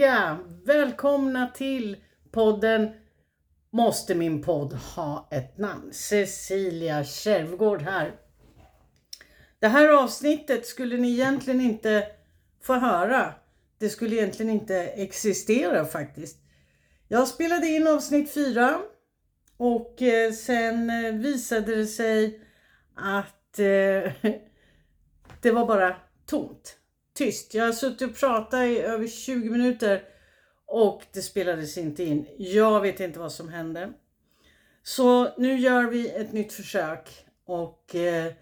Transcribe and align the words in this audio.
hjärtliga 0.00 0.38
välkomna 0.64 1.46
till 1.46 1.96
podden 2.30 2.90
Måste 3.72 4.14
min 4.14 4.42
podd 4.42 4.72
ha 4.72 5.28
ett 5.30 5.58
namn? 5.58 5.92
Cecilia 5.92 7.04
Kärvgård 7.04 7.82
här. 7.82 8.12
Det 9.58 9.68
här 9.68 9.88
avsnittet 9.88 10.66
skulle 10.66 10.96
ni 10.96 11.10
egentligen 11.12 11.60
inte 11.60 12.06
få 12.62 12.74
höra. 12.74 13.34
Det 13.78 13.88
skulle 13.88 14.16
egentligen 14.16 14.52
inte 14.52 14.76
existera 14.76 15.84
faktiskt. 15.84 16.36
Jag 17.08 17.28
spelade 17.28 17.66
in 17.66 17.86
avsnitt 17.86 18.34
4 18.34 18.80
och 19.56 20.02
eh, 20.02 20.32
sen 20.32 20.90
eh, 20.90 21.12
visade 21.12 21.76
det 21.76 21.86
sig 21.86 22.40
att 22.94 23.58
eh, 23.58 24.12
det 25.40 25.50
var 25.50 25.66
bara 25.66 25.96
tomt 26.26 26.79
tyst. 27.20 27.54
Jag 27.54 27.64
har 27.64 27.72
suttit 27.72 28.10
och 28.10 28.16
pratat 28.16 28.66
i 28.66 28.78
över 28.78 29.06
20 29.06 29.50
minuter 29.50 30.02
och 30.66 31.02
det 31.12 31.22
spelades 31.22 31.78
inte 31.78 32.04
in. 32.04 32.26
Jag 32.38 32.80
vet 32.80 33.00
inte 33.00 33.18
vad 33.18 33.32
som 33.32 33.48
hände. 33.48 33.92
Så 34.82 35.36
nu 35.38 35.56
gör 35.58 35.84
vi 35.84 36.08
ett 36.10 36.32
nytt 36.32 36.52
försök 36.52 37.26
och 37.44 37.94
eh, 37.94 38.32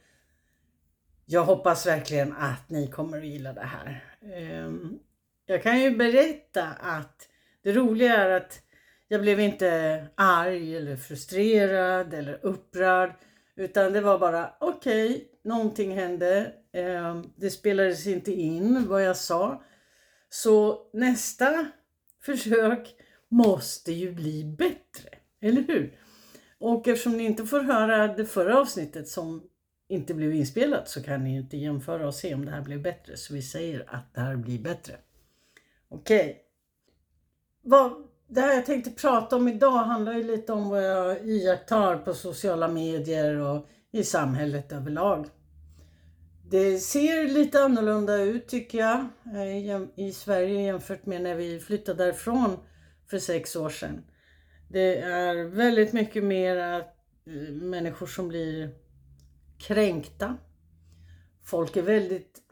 jag 1.27 1.45
hoppas 1.45 1.87
verkligen 1.87 2.33
att 2.33 2.71
ni 2.71 2.91
kommer 2.91 3.19
att 3.19 3.27
gilla 3.27 3.53
det 3.53 3.61
här. 3.67 4.05
Eh, 4.23 4.73
jag 5.47 5.63
kan 5.63 5.81
ju 5.81 5.97
berätta 5.97 6.65
att 6.81 7.29
det 7.63 7.73
roliga 7.73 8.17
är 8.17 8.31
att 8.31 8.63
jag 9.09 9.21
blev 9.21 9.41
inte 9.41 10.07
arg 10.15 10.77
eller 10.77 10.97
frustrerad 10.97 12.15
eller 12.15 12.39
upprörd 12.43 13.13
utan 13.57 13.93
det 13.93 14.01
var 14.01 14.19
bara 14.19 14.53
okej, 14.61 15.11
okay, 15.11 15.25
någonting 15.49 15.95
hände. 15.95 16.53
Eh, 16.73 17.23
det 17.37 17.51
spelades 17.51 18.07
inte 18.07 18.33
in 18.33 18.89
vad 18.89 19.03
jag 19.03 19.17
sa. 19.17 19.63
Så 20.29 20.87
nästa 20.93 21.67
försök 22.23 22.95
måste 23.29 23.93
ju 23.93 24.13
bli 24.13 24.45
bättre, 24.45 25.11
eller 25.41 25.63
hur? 25.63 25.99
Och 26.59 26.89
eftersom 26.89 27.17
ni 27.17 27.25
inte 27.25 27.47
får 27.47 27.61
höra 27.61 28.15
det 28.15 28.25
förra 28.25 28.61
avsnittet 28.61 29.09
som 29.09 29.43
inte 29.89 30.15
blev 30.15 30.35
inspelat 30.35 30.89
så 30.89 31.03
kan 31.03 31.25
ni 31.25 31.37
inte 31.37 31.57
jämföra 31.57 32.07
och 32.07 32.15
se 32.15 32.35
om 32.35 32.45
det 32.45 32.51
här 32.51 32.63
blev 32.63 32.83
bättre. 32.83 33.17
Så 33.17 33.35
vi 33.35 33.43
säger 33.43 33.85
att 33.89 34.15
det 34.15 34.21
här 34.21 34.37
blir 34.37 34.59
bättre. 34.59 34.95
Okej. 35.89 36.45
Okay. 37.65 38.05
Det 38.31 38.41
här 38.41 38.55
jag 38.55 38.67
tänkte 38.67 38.91
prata 38.91 39.37
om 39.37 39.49
idag 39.49 39.71
handlar 39.71 40.13
ju 40.13 40.23
lite 40.23 40.53
om 40.53 40.69
vad 40.69 40.85
jag 40.85 41.29
iakttar 41.29 41.97
på 41.97 42.15
sociala 42.15 42.69
medier 42.69 43.37
och 43.37 43.67
i 43.91 44.05
samhället 44.05 44.73
överlag. 44.73 45.27
Det 46.51 46.79
ser 46.79 47.29
lite 47.29 47.61
annorlunda 47.61 48.17
ut 48.17 48.49
tycker 48.49 48.79
jag 48.79 49.07
eh, 49.35 49.83
i 49.97 50.13
Sverige 50.13 50.61
jämfört 50.61 51.07
med 51.07 51.23
när 51.23 51.35
vi 51.35 51.61
flyttade 51.61 52.05
därifrån 52.05 52.57
för 53.07 53.19
sex 53.19 53.57
år 53.57 53.71
sedan. 53.71 54.05
Det 54.69 54.99
är 54.99 55.45
väldigt 55.45 55.93
mycket 55.93 56.25
mer 56.25 56.57
eh, 56.57 56.83
människor 57.53 58.07
som 58.07 58.29
blir 58.29 58.71
kränkta. 59.59 60.37
Folk 61.45 61.77
är 61.77 61.83
väldigt, 61.83 62.43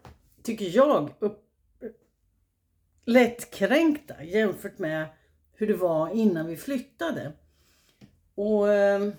tycker 0.42 0.76
jag, 0.76 1.10
upp, 1.18 1.44
lättkränkta 3.04 4.24
jämfört 4.24 4.78
med 4.78 5.06
hur 5.52 5.66
det 5.66 5.76
var 5.76 6.10
innan 6.10 6.46
vi 6.46 6.56
flyttade. 6.56 7.32
Och 8.34 8.72
eh, 8.72 9.12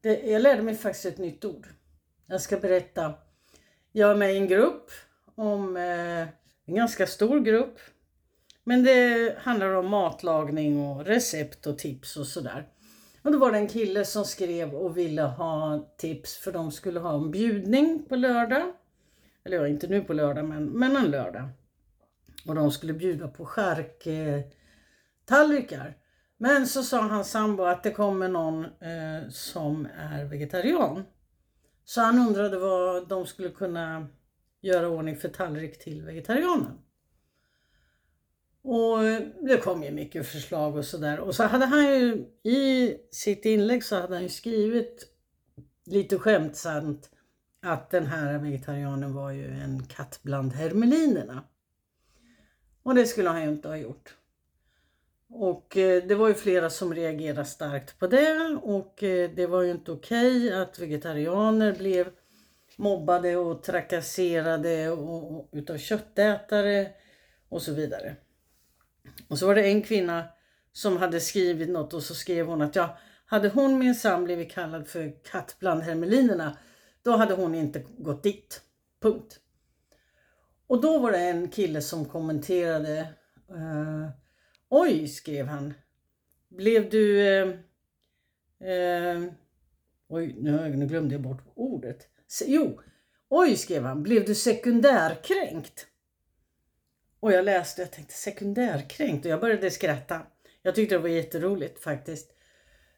det, 0.00 0.20
jag 0.20 0.42
lärde 0.42 0.62
mig 0.62 0.74
faktiskt 0.74 1.06
ett 1.06 1.18
nytt 1.18 1.44
ord. 1.44 1.66
Jag 2.26 2.40
ska 2.40 2.56
berätta 2.56 3.14
jag 3.96 4.10
är 4.10 4.14
med 4.14 4.34
i 4.34 4.36
en 4.36 4.48
grupp 4.48 4.90
om 5.34 5.76
eh, 5.76 6.28
en 6.66 6.74
ganska 6.74 7.06
stor 7.06 7.40
grupp. 7.40 7.78
Men 8.64 8.84
det 8.84 9.34
handlar 9.38 9.74
om 9.74 9.90
matlagning 9.90 10.86
och 10.86 11.06
recept 11.06 11.66
och 11.66 11.78
tips 11.78 12.16
och 12.16 12.26
sådär. 12.26 12.68
Och 13.22 13.32
då 13.32 13.38
var 13.38 13.52
det 13.52 13.58
en 13.58 13.68
kille 13.68 14.04
som 14.04 14.24
skrev 14.24 14.74
och 14.74 14.98
ville 14.98 15.22
ha 15.22 15.86
tips 15.98 16.36
för 16.36 16.52
de 16.52 16.72
skulle 16.72 17.00
ha 17.00 17.14
en 17.14 17.30
bjudning 17.30 18.06
på 18.08 18.16
lördag. 18.16 18.72
Eller 19.44 19.56
ja, 19.56 19.68
inte 19.68 19.86
nu 19.86 20.00
på 20.00 20.12
lördag 20.12 20.44
men, 20.44 20.64
men 20.64 20.96
en 20.96 21.10
lördag. 21.10 21.48
Och 22.46 22.54
de 22.54 22.70
skulle 22.70 22.92
bjuda 22.92 23.28
på 23.28 23.46
skärktallrikar. 23.46 25.86
Eh, 25.86 25.92
men 26.38 26.66
så 26.66 26.82
sa 26.82 27.00
hans 27.00 27.30
sambo 27.30 27.64
att 27.64 27.82
det 27.82 27.90
kommer 27.90 28.28
någon 28.28 28.64
eh, 28.64 29.28
som 29.30 29.88
är 29.98 30.24
vegetarian. 30.24 31.04
Så 31.84 32.00
han 32.00 32.18
undrade 32.18 32.58
vad 32.58 33.08
de 33.08 33.26
skulle 33.26 33.50
kunna 33.50 34.06
göra 34.60 34.88
ordning 34.88 35.16
för 35.16 35.28
tallrik 35.28 35.78
till 35.78 36.02
vegetarianen. 36.02 36.78
Och 38.62 38.98
det 39.40 39.56
kom 39.62 39.82
ju 39.82 39.90
mycket 39.90 40.26
förslag 40.26 40.76
och 40.76 40.84
sådär. 40.84 41.20
Och 41.20 41.34
så 41.34 41.44
hade 41.44 41.66
han 41.66 41.84
ju 41.84 42.26
i 42.42 42.96
sitt 43.10 43.44
inlägg 43.44 43.84
så 43.84 44.00
hade 44.00 44.14
han 44.14 44.22
ju 44.22 44.28
skrivit 44.28 45.06
lite 45.86 46.18
skämtsamt 46.18 47.10
att 47.62 47.90
den 47.90 48.06
här 48.06 48.38
vegetarianen 48.38 49.14
var 49.14 49.30
ju 49.30 49.46
en 49.46 49.86
katt 49.86 50.20
bland 50.22 50.52
hermelinerna. 50.52 51.44
Och 52.82 52.94
det 52.94 53.06
skulle 53.06 53.28
han 53.28 53.42
ju 53.42 53.48
inte 53.48 53.68
ha 53.68 53.76
gjort. 53.76 54.16
Och 55.36 55.76
eh, 55.76 56.02
det 56.02 56.14
var 56.14 56.28
ju 56.28 56.34
flera 56.34 56.70
som 56.70 56.94
reagerade 56.94 57.44
starkt 57.44 57.98
på 57.98 58.06
det 58.06 58.58
och 58.62 59.02
eh, 59.02 59.30
det 59.30 59.46
var 59.46 59.62
ju 59.62 59.70
inte 59.70 59.92
okej 59.92 60.46
okay 60.46 60.60
att 60.60 60.78
vegetarianer 60.78 61.72
blev 61.72 62.10
mobbade 62.76 63.36
och 63.36 63.62
trakasserade 63.62 64.90
och, 64.90 65.36
och, 65.36 65.48
utav 65.52 65.78
köttätare 65.78 66.90
och 67.48 67.62
så 67.62 67.72
vidare. 67.72 68.16
Och 69.28 69.38
så 69.38 69.46
var 69.46 69.54
det 69.54 69.66
en 69.66 69.82
kvinna 69.82 70.24
som 70.72 70.96
hade 70.96 71.20
skrivit 71.20 71.68
något 71.68 71.94
och 71.94 72.02
så 72.02 72.14
skrev 72.14 72.46
hon 72.46 72.62
att 72.62 72.76
ja, 72.76 72.98
hade 73.26 73.48
hon 73.48 73.78
minsann 73.78 74.24
blivit 74.24 74.52
kallad 74.52 74.88
för 74.88 75.24
katt 75.24 75.56
bland 75.58 75.82
hermelinerna 75.82 76.56
då 77.02 77.16
hade 77.16 77.34
hon 77.34 77.54
inte 77.54 77.84
gått 77.98 78.22
dit. 78.22 78.62
Punkt. 79.02 79.40
Och 80.66 80.80
då 80.80 80.98
var 80.98 81.12
det 81.12 81.18
en 81.18 81.48
kille 81.48 81.80
som 81.80 82.04
kommenterade 82.04 82.98
eh, 83.48 84.23
Oj, 84.76 85.08
skrev 85.08 85.46
han. 85.46 85.74
Blev 86.48 86.90
du... 86.90 87.20
Eh, 87.20 87.48
eh, 88.70 89.22
oj, 90.08 90.34
nu, 90.38 90.76
nu 90.76 90.86
glömde 90.86 91.14
jag 91.14 91.22
bort 91.22 91.42
ordet. 91.54 92.08
Jo, 92.46 92.80
oj, 93.28 93.56
skrev 93.56 93.82
han. 93.82 94.02
Blev 94.02 94.24
du 94.24 94.34
sekundärkränkt? 94.34 95.86
Och 97.20 97.32
jag 97.32 97.44
läste 97.44 97.82
och 97.82 97.90
tänkte 97.90 98.14
sekundärkränkt 98.14 99.24
och 99.24 99.30
jag 99.30 99.40
började 99.40 99.70
skratta. 99.70 100.20
Jag 100.62 100.74
tyckte 100.74 100.94
det 100.94 100.98
var 100.98 101.08
jätteroligt 101.08 101.82
faktiskt. 101.82 102.30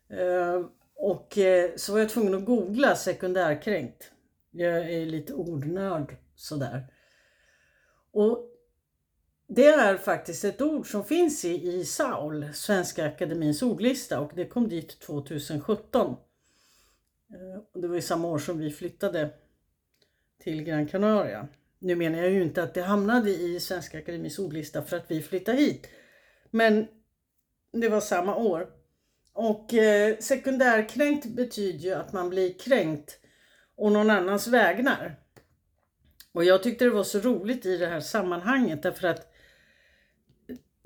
Eh, 0.08 0.66
och 0.94 1.38
eh, 1.38 1.70
så 1.76 1.92
var 1.92 1.98
jag 1.98 2.08
tvungen 2.08 2.34
att 2.34 2.44
googla 2.44 2.96
sekundärkränkt. 2.96 4.10
Jag 4.50 4.90
är 4.90 5.06
lite 5.06 5.34
ordnörd 5.34 6.16
sådär. 6.34 6.86
Och 8.12 8.55
det 9.48 9.66
är 9.66 9.96
faktiskt 9.96 10.44
ett 10.44 10.62
ord 10.62 10.90
som 10.90 11.04
finns 11.04 11.44
i, 11.44 11.68
i 11.68 11.84
SAUL, 11.84 12.46
Svenska 12.54 13.06
Akademins 13.06 13.62
ordlista 13.62 14.20
och 14.20 14.32
det 14.34 14.44
kom 14.44 14.68
dit 14.68 15.00
2017. 15.00 16.16
Eh, 17.30 17.80
det 17.80 17.88
var 17.88 17.94
ju 17.94 18.02
samma 18.02 18.28
år 18.28 18.38
som 18.38 18.58
vi 18.58 18.70
flyttade 18.70 19.30
till 20.42 20.62
Gran 20.62 20.86
Canaria. 20.86 21.48
Nu 21.78 21.94
menar 21.94 22.18
jag 22.18 22.30
ju 22.30 22.42
inte 22.42 22.62
att 22.62 22.74
det 22.74 22.82
hamnade 22.82 23.30
i 23.30 23.60
Svenska 23.60 23.98
Akademins 23.98 24.38
ordlista 24.38 24.82
för 24.82 24.96
att 24.96 25.10
vi 25.10 25.22
flyttade 25.22 25.58
hit. 25.58 25.88
Men 26.50 26.86
det 27.72 27.88
var 27.88 28.00
samma 28.00 28.36
år. 28.36 28.68
Och 29.32 29.74
eh, 29.74 30.18
sekundärkränkt 30.18 31.26
betyder 31.26 31.78
ju 31.78 31.94
att 31.94 32.12
man 32.12 32.30
blir 32.30 32.58
kränkt 32.58 33.20
och 33.76 33.92
någon 33.92 34.10
annans 34.10 34.46
vägnar. 34.46 35.20
Och 36.32 36.44
jag 36.44 36.62
tyckte 36.62 36.84
det 36.84 36.90
var 36.90 37.04
så 37.04 37.18
roligt 37.18 37.66
i 37.66 37.76
det 37.76 37.86
här 37.86 38.00
sammanhanget 38.00 38.82
därför 38.82 39.08
att 39.08 39.32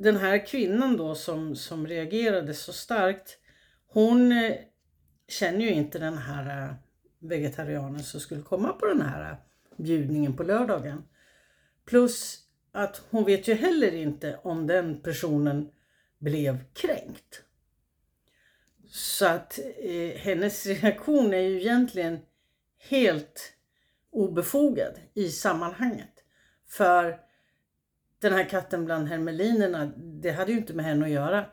den 0.03 0.17
här 0.17 0.47
kvinnan 0.47 0.97
då 0.97 1.15
som, 1.15 1.57
som 1.57 1.87
reagerade 1.87 2.55
så 2.55 2.73
starkt, 2.73 3.39
hon 3.87 4.33
eh, 4.33 4.57
känner 5.29 5.61
ju 5.61 5.71
inte 5.71 5.99
den 5.99 6.19
här 6.19 6.65
eh, 6.65 6.75
vegetarianen 7.19 8.03
som 8.03 8.21
skulle 8.21 8.43
komma 8.43 8.73
på 8.73 8.87
den 8.87 9.03
här 9.03 9.31
eh, 9.31 9.37
bjudningen 9.77 10.37
på 10.37 10.43
lördagen. 10.43 11.05
Plus 11.85 12.39
att 12.73 13.03
hon 13.11 13.25
vet 13.25 13.49
ju 13.49 13.55
heller 13.55 13.95
inte 13.95 14.39
om 14.43 14.67
den 14.67 15.01
personen 15.01 15.71
blev 16.19 16.59
kränkt. 16.73 17.43
Så 18.91 19.27
att 19.27 19.59
eh, 19.79 20.19
hennes 20.19 20.67
reaktion 20.67 21.35
är 21.35 21.41
ju 21.41 21.61
egentligen 21.61 22.19
helt 22.79 23.53
obefogad 24.11 24.95
i 25.15 25.29
sammanhanget. 25.29 26.25
För 26.69 27.30
den 28.21 28.33
här 28.33 28.49
katten 28.49 28.85
bland 28.85 29.09
hermelinerna, 29.09 29.87
det 29.97 30.31
hade 30.31 30.53
ju 30.53 30.59
inte 30.59 30.75
med 30.75 30.85
henne 30.85 31.05
att 31.05 31.11
göra. 31.11 31.47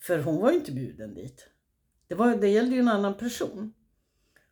För 0.00 0.18
hon 0.18 0.40
var 0.40 0.50
ju 0.50 0.56
inte 0.56 0.72
bjuden 0.72 1.14
dit. 1.14 1.48
Det, 2.08 2.14
var, 2.14 2.36
det 2.36 2.48
gällde 2.48 2.74
ju 2.74 2.80
en 2.80 2.88
annan 2.88 3.14
person. 3.14 3.74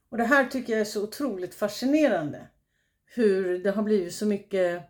Och 0.09 0.17
det 0.17 0.25
här 0.25 0.45
tycker 0.45 0.73
jag 0.73 0.81
är 0.81 0.85
så 0.85 1.05
otroligt 1.05 1.55
fascinerande. 1.55 2.49
Hur 3.05 3.59
det 3.59 3.71
har 3.71 3.83
blivit 3.83 4.15
så 4.15 4.27
mycket 4.27 4.83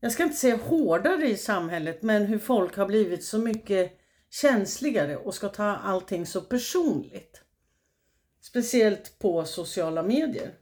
jag 0.00 0.12
ska 0.12 0.22
inte 0.22 0.36
säga 0.36 0.56
hårdare 0.56 1.28
i 1.28 1.36
samhället, 1.36 2.02
men 2.02 2.26
hur 2.26 2.38
folk 2.38 2.76
har 2.76 2.86
blivit 2.86 3.24
så 3.24 3.38
mycket 3.38 3.92
känsligare 4.30 5.16
och 5.16 5.34
ska 5.34 5.48
ta 5.48 5.64
allting 5.64 6.26
så 6.26 6.40
personligt. 6.40 7.42
Speciellt 8.40 9.18
på 9.18 9.44
sociala 9.44 10.02
medier. 10.02 10.54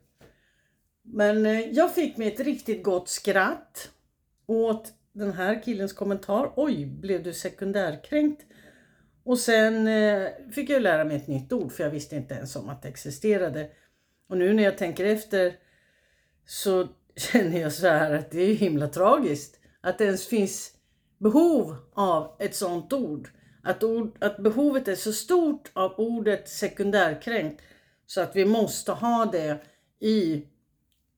Men 1.02 1.46
eh, 1.46 1.60
jag 1.60 1.94
fick 1.94 2.16
mig 2.16 2.28
ett 2.28 2.40
riktigt 2.40 2.82
gott 2.82 3.08
skratt 3.08 3.90
åt 4.46 4.92
den 5.12 5.32
här 5.32 5.62
killens 5.62 5.92
kommentar. 5.92 6.52
Oj, 6.56 6.86
blev 6.86 7.22
du 7.22 7.32
sekundärkränkt? 7.32 8.42
Och 9.24 9.38
sen 9.38 9.86
eh, 9.86 10.28
fick 10.52 10.70
jag 10.70 10.82
lära 10.82 11.04
mig 11.04 11.16
ett 11.16 11.28
nytt 11.28 11.52
ord 11.52 11.72
för 11.72 11.84
jag 11.84 11.90
visste 11.90 12.16
inte 12.16 12.34
ens 12.34 12.56
om 12.56 12.68
att 12.68 12.82
det 12.82 12.88
existerade. 12.88 13.70
Och 14.28 14.38
nu 14.38 14.54
när 14.54 14.62
jag 14.62 14.78
tänker 14.78 15.04
efter 15.04 15.54
så 16.46 16.88
känner 17.16 17.60
jag 17.60 17.72
så 17.72 17.86
här 17.88 18.14
att 18.14 18.30
det 18.30 18.40
är 18.40 18.54
himla 18.54 18.88
tragiskt 18.88 19.60
att 19.80 19.98
det 19.98 20.04
ens 20.04 20.26
finns 20.26 20.72
behov 21.18 21.76
av 21.92 22.36
ett 22.38 22.54
sånt 22.54 22.92
ord. 22.92 23.28
Att, 23.62 23.82
ord, 23.82 24.16
att 24.20 24.38
behovet 24.38 24.88
är 24.88 24.94
så 24.94 25.12
stort 25.12 25.70
av 25.72 25.94
ordet 25.96 26.48
sekundärkränkt 26.48 27.62
så 28.06 28.20
att 28.20 28.36
vi 28.36 28.44
måste 28.44 28.92
ha 28.92 29.26
det 29.32 29.58
i 30.00 30.46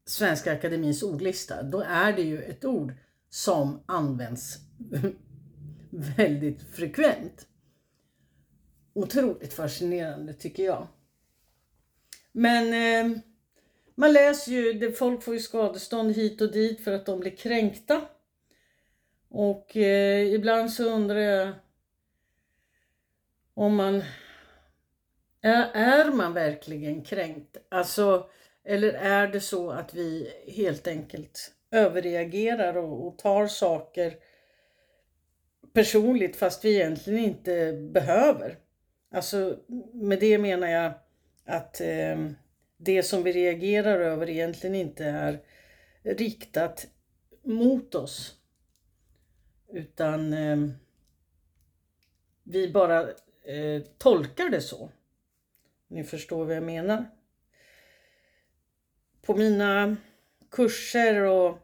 Svenska 0.06 0.52
Akademins 0.52 1.02
ordlista. 1.02 1.62
Då 1.62 1.80
är 1.80 2.12
det 2.12 2.22
ju 2.22 2.42
ett 2.42 2.64
ord 2.64 2.92
som 3.30 3.82
används 3.86 4.58
väldigt 5.90 6.62
frekvent. 6.74 7.46
Otroligt 8.92 9.54
fascinerande 9.54 10.32
tycker 10.32 10.64
jag. 10.64 10.86
Men 12.32 12.72
eh, 12.72 13.18
man 13.94 14.12
läser 14.12 14.52
ju, 14.52 14.72
det, 14.72 14.92
folk 14.92 15.22
får 15.22 15.34
ju 15.34 15.40
skadestånd 15.40 16.12
hit 16.12 16.40
och 16.40 16.52
dit 16.52 16.84
för 16.84 16.92
att 16.92 17.06
de 17.06 17.20
blir 17.20 17.36
kränkta. 17.36 18.02
Och 19.28 19.76
eh, 19.76 20.34
ibland 20.34 20.72
så 20.72 20.84
undrar 20.90 21.18
jag 21.18 21.54
om 23.54 23.74
man... 23.76 24.02
Är, 25.40 25.70
är 25.72 26.10
man 26.10 26.34
verkligen 26.34 27.04
kränkt? 27.04 27.56
Alltså, 27.68 28.30
eller 28.64 28.92
är 28.92 29.28
det 29.28 29.40
så 29.40 29.70
att 29.70 29.94
vi 29.94 30.32
helt 30.46 30.86
enkelt 30.86 31.54
överreagerar 31.70 32.76
och, 32.76 33.06
och 33.06 33.18
tar 33.18 33.46
saker 33.46 34.16
personligt 35.72 36.36
fast 36.36 36.64
vi 36.64 36.74
egentligen 36.74 37.24
inte 37.24 37.72
behöver? 37.72 38.58
Alltså 39.10 39.58
med 39.92 40.20
det 40.20 40.38
menar 40.38 40.68
jag 40.68 40.92
att 41.44 41.80
eh, 41.80 42.30
det 42.76 43.02
som 43.02 43.22
vi 43.22 43.32
reagerar 43.32 44.00
över 44.00 44.30
egentligen 44.30 44.74
inte 44.74 45.04
är 45.04 45.40
riktat 46.02 46.86
mot 47.42 47.94
oss. 47.94 48.34
Utan 49.72 50.32
eh, 50.32 50.56
vi 52.42 52.72
bara 52.72 53.00
eh, 53.42 53.82
tolkar 53.98 54.50
det 54.50 54.60
så. 54.60 54.90
Ni 55.88 56.04
förstår 56.04 56.44
vad 56.44 56.56
jag 56.56 56.62
menar. 56.62 57.04
På 59.22 59.36
mina 59.36 59.96
kurser 60.50 61.22
och 61.22 61.58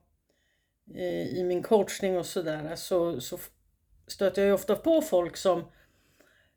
i, 0.94 1.38
i 1.38 1.44
min 1.44 1.62
coachning 1.62 2.19
och 2.19 2.26
sådär 2.26 2.76
så, 2.76 3.20
så 3.20 3.38
stöter 4.06 4.42
jag 4.42 4.46
ju 4.46 4.54
ofta 4.54 4.76
på 4.76 5.02
folk 5.02 5.36
som 5.36 5.58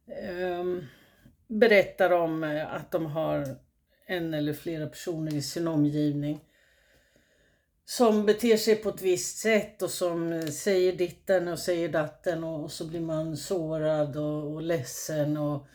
eh, 0.07 0.63
berättar 1.47 2.12
om 2.12 2.44
eh, 2.44 2.74
att 2.74 2.91
de 2.91 3.06
har 3.06 3.56
en 4.06 4.33
eller 4.33 4.53
flera 4.53 4.88
personer 4.88 5.35
i 5.35 5.41
sin 5.41 5.68
omgivning 5.68 6.39
som 7.85 8.25
beter 8.25 8.57
sig 8.57 8.75
på 8.75 8.89
ett 8.89 9.01
visst 9.01 9.38
sätt 9.38 9.81
och 9.81 9.89
som 9.89 10.33
eh, 10.33 10.45
säger 10.45 10.94
ditten 10.94 11.47
och 11.47 11.59
säger 11.59 11.89
datten 11.89 12.44
och, 12.44 12.71
så 12.71 12.88
blir 12.88 13.00
man 13.00 13.38
sårad 13.38 14.18
och, 14.18 14.53
och 14.53 14.62
ledsen 14.62 15.38
och 15.38 15.68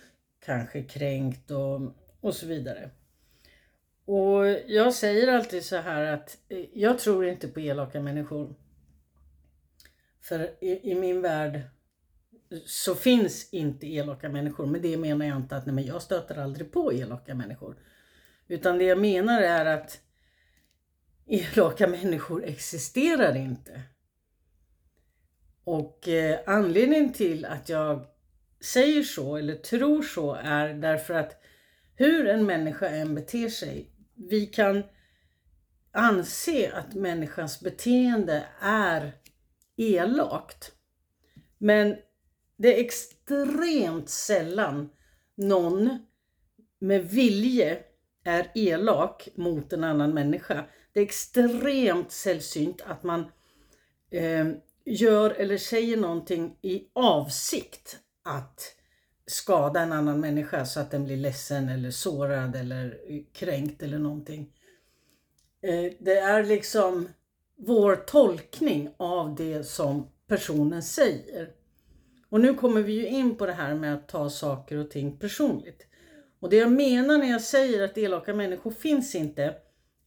kanske 0.44 0.82
kränkt 0.82 1.50
och, 1.50 1.80
och 2.20 2.34
så 2.34 2.46
vidare. 2.46 2.90
Och 4.04 4.46
jag 4.66 4.94
säger 4.94 5.28
alltid 5.28 5.64
så 5.64 5.76
här 5.76 6.04
att 6.04 6.38
eh, 6.48 6.64
jag 6.74 6.98
tror 6.98 7.26
inte 7.26 7.48
på 7.48 7.60
elaka 7.60 8.00
människor. 8.00 8.54
För 10.20 10.64
i, 10.64 10.90
i 10.90 10.94
min 10.94 11.22
värld 11.22 11.60
så 12.66 12.94
finns 12.94 13.52
inte 13.52 13.86
elaka 13.86 14.28
människor. 14.28 14.66
Med 14.66 14.82
det 14.82 14.96
menar 14.96 15.26
jag 15.26 15.36
inte 15.36 15.56
att 15.56 15.66
nej, 15.66 15.74
men 15.74 15.86
jag 15.86 16.02
stöter 16.02 16.38
aldrig 16.38 16.72
på 16.72 16.92
elaka 16.92 17.34
människor. 17.34 17.76
Utan 18.48 18.78
det 18.78 18.84
jag 18.84 18.98
menar 18.98 19.40
är 19.40 19.66
att 19.66 20.00
elaka 21.26 21.88
människor 21.88 22.44
existerar 22.44 23.36
inte. 23.36 23.82
Och 25.64 26.08
eh, 26.08 26.40
anledningen 26.46 27.12
till 27.12 27.44
att 27.44 27.68
jag 27.68 28.06
säger 28.60 29.02
så 29.02 29.36
eller 29.36 29.54
tror 29.54 30.02
så 30.02 30.34
är 30.34 30.74
därför 30.74 31.14
att 31.14 31.42
hur 31.94 32.28
en 32.28 32.46
människa 32.46 32.88
än 32.88 33.14
beter 33.14 33.48
sig, 33.48 33.91
vi 34.30 34.46
kan 34.46 34.82
anse 35.92 36.72
att 36.72 36.94
människans 36.94 37.60
beteende 37.60 38.46
är 38.60 39.12
elakt. 39.76 40.72
Men 41.58 41.96
det 42.56 42.76
är 42.76 42.84
extremt 42.84 44.08
sällan 44.08 44.90
någon 45.34 46.06
med 46.78 47.08
vilje 47.10 47.78
är 48.24 48.50
elak 48.54 49.28
mot 49.34 49.72
en 49.72 49.84
annan 49.84 50.14
människa. 50.14 50.64
Det 50.92 51.00
är 51.00 51.04
extremt 51.04 52.12
sällsynt 52.12 52.80
att 52.80 53.02
man 53.02 53.24
eh, 54.10 54.48
gör 54.84 55.30
eller 55.30 55.58
säger 55.58 55.96
någonting 55.96 56.58
i 56.62 56.88
avsikt 56.92 57.98
att 58.22 58.76
skada 59.26 59.80
en 59.80 59.92
annan 59.92 60.20
människa 60.20 60.66
så 60.66 60.80
att 60.80 60.90
den 60.90 61.04
blir 61.04 61.16
ledsen 61.16 61.68
eller 61.68 61.90
sårad 61.90 62.56
eller 62.56 62.98
kränkt 63.32 63.82
eller 63.82 63.98
någonting. 63.98 64.52
Eh, 65.62 65.92
det 65.98 66.18
är 66.18 66.44
liksom 66.44 67.08
vår 67.56 67.96
tolkning 67.96 68.94
av 68.96 69.34
det 69.34 69.64
som 69.64 70.08
personen 70.26 70.82
säger. 70.82 71.50
Och 72.28 72.40
nu 72.40 72.54
kommer 72.54 72.82
vi 72.82 72.92
ju 72.92 73.06
in 73.06 73.36
på 73.36 73.46
det 73.46 73.52
här 73.52 73.74
med 73.74 73.94
att 73.94 74.08
ta 74.08 74.30
saker 74.30 74.76
och 74.76 74.90
ting 74.90 75.16
personligt. 75.18 75.86
Och 76.40 76.50
det 76.50 76.56
jag 76.56 76.72
menar 76.72 77.18
när 77.18 77.30
jag 77.30 77.42
säger 77.42 77.82
att 77.82 77.98
elaka 77.98 78.34
människor 78.34 78.70
finns 78.70 79.14
inte 79.14 79.54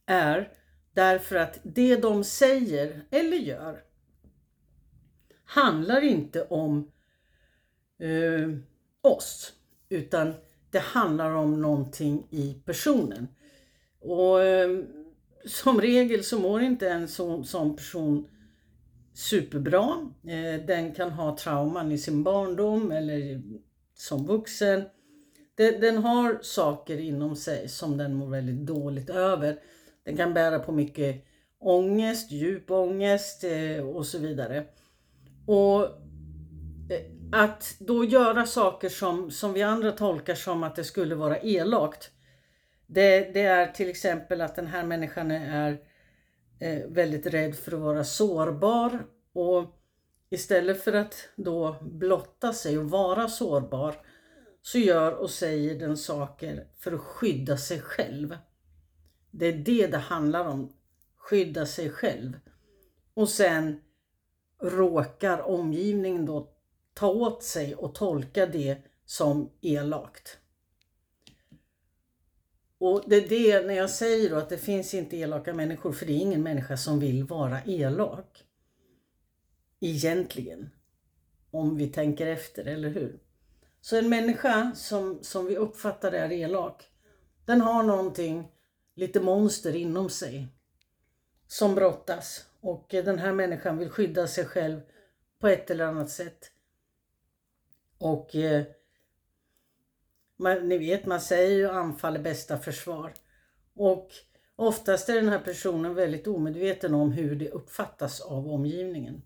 är 0.06 0.52
därför 0.94 1.36
att 1.36 1.60
det 1.62 1.96
de 1.96 2.24
säger 2.24 3.06
eller 3.10 3.36
gör 3.36 3.82
handlar 5.44 6.00
inte 6.00 6.42
om 6.42 6.92
eh, 7.98 8.48
oss 9.06 9.52
utan 9.88 10.34
det 10.70 10.78
handlar 10.78 11.30
om 11.30 11.62
någonting 11.62 12.26
i 12.30 12.62
personen. 12.64 13.28
Och 14.00 14.42
eh, 14.42 14.80
som 15.46 15.80
regel 15.80 16.24
så 16.24 16.38
mår 16.38 16.62
inte 16.62 16.88
en 16.88 17.08
sån, 17.08 17.44
sån 17.44 17.76
person 17.76 18.28
superbra. 19.14 20.10
Eh, 20.24 20.66
den 20.66 20.94
kan 20.94 21.10
ha 21.10 21.36
trauman 21.36 21.92
i 21.92 21.98
sin 21.98 22.22
barndom 22.22 22.92
eller 22.92 23.42
som 23.94 24.26
vuxen 24.26 24.82
den, 25.56 25.80
den 25.80 25.96
har 25.96 26.38
saker 26.42 26.98
inom 26.98 27.36
sig 27.36 27.68
som 27.68 27.96
den 27.96 28.14
mår 28.14 28.26
väldigt 28.26 28.66
dåligt 28.66 29.10
över. 29.10 29.58
Den 30.04 30.16
kan 30.16 30.34
bära 30.34 30.58
på 30.58 30.72
mycket 30.72 31.24
ångest, 31.60 32.30
djup 32.30 32.70
ångest 32.70 33.44
eh, 33.44 33.88
och 33.88 34.06
så 34.06 34.18
vidare. 34.18 34.64
Och 35.46 35.88
att 37.32 37.76
då 37.78 38.04
göra 38.04 38.46
saker 38.46 38.88
som, 38.88 39.30
som 39.30 39.52
vi 39.52 39.62
andra 39.62 39.92
tolkar 39.92 40.34
som 40.34 40.62
att 40.62 40.76
det 40.76 40.84
skulle 40.84 41.14
vara 41.14 41.38
elakt. 41.38 42.10
Det, 42.86 43.34
det 43.34 43.40
är 43.40 43.66
till 43.66 43.88
exempel 43.88 44.40
att 44.40 44.56
den 44.56 44.66
här 44.66 44.84
människan 44.84 45.30
är 45.30 45.78
eh, 46.60 46.86
väldigt 46.88 47.26
rädd 47.26 47.56
för 47.56 47.72
att 47.72 47.80
vara 47.80 48.04
sårbar 48.04 49.06
och 49.32 49.64
istället 50.30 50.84
för 50.84 50.92
att 50.92 51.28
då 51.36 51.76
blotta 51.82 52.52
sig 52.52 52.78
och 52.78 52.90
vara 52.90 53.28
sårbar 53.28 53.94
så 54.62 54.78
gör 54.78 55.12
och 55.12 55.30
säger 55.30 55.78
den 55.78 55.96
saker 55.96 56.66
för 56.78 56.92
att 56.92 57.00
skydda 57.00 57.56
sig 57.56 57.80
själv. 57.80 58.36
Det 59.30 59.46
är 59.46 59.52
det 59.52 59.86
det 59.86 59.98
handlar 59.98 60.48
om. 60.48 60.72
Skydda 61.16 61.66
sig 61.66 61.90
själv. 61.90 62.32
Och 63.14 63.28
sen 63.28 63.80
råkar 64.62 65.42
omgivningen 65.42 66.26
då 66.26 66.55
ta 66.96 67.08
åt 67.08 67.42
sig 67.42 67.74
och 67.74 67.94
tolka 67.94 68.46
det 68.46 68.78
som 69.04 69.50
elakt. 69.60 70.38
Och 72.78 73.04
det 73.06 73.16
är 73.16 73.28
det 73.28 73.66
när 73.66 73.74
jag 73.74 73.90
säger 73.90 74.30
då 74.30 74.36
att 74.36 74.48
det 74.48 74.58
finns 74.58 74.94
inte 74.94 75.16
elaka 75.16 75.54
människor, 75.54 75.92
för 75.92 76.06
det 76.06 76.12
är 76.12 76.20
ingen 76.20 76.42
människa 76.42 76.76
som 76.76 77.00
vill 77.00 77.24
vara 77.24 77.62
elak. 77.64 78.44
Egentligen. 79.80 80.70
Om 81.50 81.76
vi 81.76 81.88
tänker 81.88 82.26
efter, 82.26 82.64
eller 82.64 82.88
hur? 82.88 83.20
Så 83.80 83.96
en 83.96 84.08
människa 84.08 84.72
som, 84.74 85.18
som 85.22 85.46
vi 85.46 85.56
uppfattar 85.56 86.12
är 86.12 86.32
elak, 86.32 86.84
den 87.44 87.60
har 87.60 87.82
någonting, 87.82 88.48
lite 88.94 89.20
monster 89.20 89.76
inom 89.76 90.10
sig. 90.10 90.48
som 91.48 91.74
brottas 91.74 92.46
och 92.60 92.86
den 92.88 93.18
här 93.18 93.32
människan 93.32 93.78
vill 93.78 93.90
skydda 93.90 94.26
sig 94.26 94.44
själv 94.44 94.80
på 95.40 95.48
ett 95.48 95.70
eller 95.70 95.84
annat 95.84 96.10
sätt. 96.10 96.52
Och 97.98 98.34
eh, 98.34 98.64
man, 100.36 100.68
ni 100.68 100.78
vet, 100.78 101.06
man 101.06 101.20
säger 101.20 101.56
ju 101.56 101.70
anfall 101.70 102.16
är 102.16 102.20
bästa 102.20 102.58
försvar. 102.58 103.12
Och 103.74 104.10
oftast 104.56 105.08
är 105.08 105.14
den 105.14 105.28
här 105.28 105.38
personen 105.38 105.94
väldigt 105.94 106.26
omedveten 106.26 106.94
om 106.94 107.12
hur 107.12 107.36
det 107.36 107.50
uppfattas 107.50 108.20
av 108.20 108.48
omgivningen. 108.48 109.22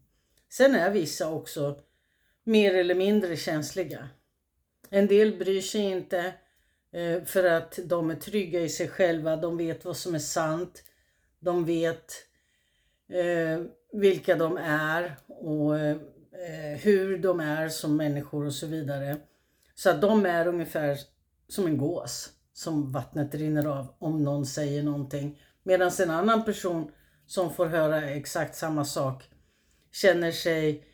Sen 0.48 0.74
är 0.74 0.90
vissa 0.90 1.30
också 1.30 1.80
mer 2.44 2.74
eller 2.74 2.94
mindre 2.94 3.36
känsliga. 3.36 4.08
En 4.90 5.06
del 5.06 5.38
bryr 5.38 5.60
sig 5.60 5.80
inte 5.80 6.34
eh, 6.92 7.24
för 7.24 7.44
att 7.44 7.78
de 7.84 8.10
är 8.10 8.14
trygga 8.14 8.60
i 8.60 8.68
sig 8.68 8.88
själva. 8.88 9.36
De 9.36 9.56
vet 9.56 9.84
vad 9.84 9.96
som 9.96 10.14
är 10.14 10.18
sant. 10.18 10.84
De 11.40 11.64
vet 11.64 12.12
eh, 13.08 13.60
vilka 13.92 14.36
de 14.36 14.56
är 14.56 15.16
och 15.26 15.78
eh, 15.78 15.96
Eh, 16.48 16.78
hur 16.78 17.18
de 17.18 17.40
är 17.40 17.68
som 17.68 17.96
människor 17.96 18.46
och 18.46 18.54
så 18.54 18.66
vidare. 18.66 19.16
Så 19.74 19.90
att 19.90 20.00
de 20.00 20.26
är 20.26 20.46
ungefär 20.46 20.98
som 21.48 21.66
en 21.66 21.78
gås 21.78 22.30
som 22.52 22.92
vattnet 22.92 23.34
rinner 23.34 23.66
av 23.66 23.94
om 23.98 24.24
någon 24.24 24.46
säger 24.46 24.82
någonting. 24.82 25.40
Medan 25.62 25.90
en 26.00 26.10
annan 26.10 26.44
person 26.44 26.90
som 27.26 27.54
får 27.54 27.66
höra 27.66 28.10
exakt 28.10 28.56
samma 28.56 28.84
sak 28.84 29.24
känner 29.92 30.32
sig 30.32 30.84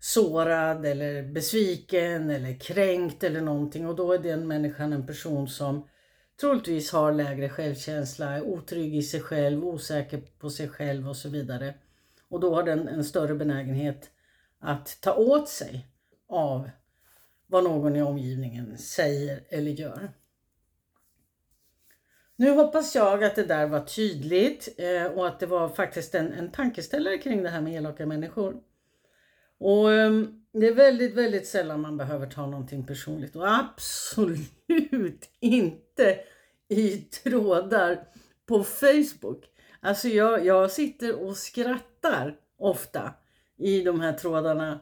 sårad 0.00 0.86
eller 0.86 1.22
besviken 1.22 2.30
eller 2.30 2.60
kränkt 2.60 3.24
eller 3.24 3.40
någonting 3.40 3.86
och 3.86 3.96
då 3.96 4.12
är 4.12 4.18
den 4.18 4.48
människan 4.48 4.92
en 4.92 5.06
person 5.06 5.48
som 5.48 5.88
troligtvis 6.40 6.92
har 6.92 7.12
lägre 7.12 7.48
självkänsla, 7.48 8.30
är 8.30 8.42
otrygg 8.42 8.96
i 8.96 9.02
sig 9.02 9.20
själv, 9.20 9.64
osäker 9.64 10.22
på 10.38 10.50
sig 10.50 10.68
själv 10.68 11.08
och 11.08 11.16
så 11.16 11.28
vidare. 11.28 11.74
Och 12.28 12.40
då 12.40 12.54
har 12.54 12.62
den 12.62 12.88
en 12.88 13.04
större 13.04 13.34
benägenhet 13.34 14.10
att 14.62 14.98
ta 15.00 15.14
åt 15.14 15.48
sig 15.48 15.86
av 16.28 16.70
vad 17.46 17.64
någon 17.64 17.96
i 17.96 18.02
omgivningen 18.02 18.78
säger 18.78 19.40
eller 19.48 19.70
gör. 19.70 20.12
Nu 22.36 22.50
hoppas 22.50 22.94
jag 22.94 23.24
att 23.24 23.36
det 23.36 23.44
där 23.44 23.66
var 23.66 23.80
tydligt 23.80 24.68
eh, 24.78 25.04
och 25.04 25.26
att 25.26 25.40
det 25.40 25.46
var 25.46 25.68
faktiskt 25.68 26.14
en, 26.14 26.32
en 26.32 26.50
tankeställare 26.50 27.18
kring 27.18 27.42
det 27.42 27.48
här 27.48 27.60
med 27.60 27.74
elaka 27.74 28.06
människor. 28.06 28.56
Och 29.58 29.92
ehm, 29.92 30.44
det 30.52 30.66
är 30.66 30.74
väldigt, 30.74 31.14
väldigt 31.14 31.46
sällan 31.46 31.80
man 31.80 31.96
behöver 31.96 32.26
ta 32.26 32.46
någonting 32.46 32.86
personligt 32.86 33.36
och 33.36 33.54
absolut 33.58 35.30
inte 35.40 36.18
i 36.68 36.96
trådar 36.98 38.04
på 38.46 38.64
Facebook. 38.64 39.44
Alltså 39.80 40.08
jag, 40.08 40.46
jag 40.46 40.70
sitter 40.70 41.22
och 41.26 41.36
skrattar 41.36 42.36
ofta 42.58 43.14
i 43.62 43.82
de 43.82 44.00
här 44.00 44.12
trådarna. 44.12 44.80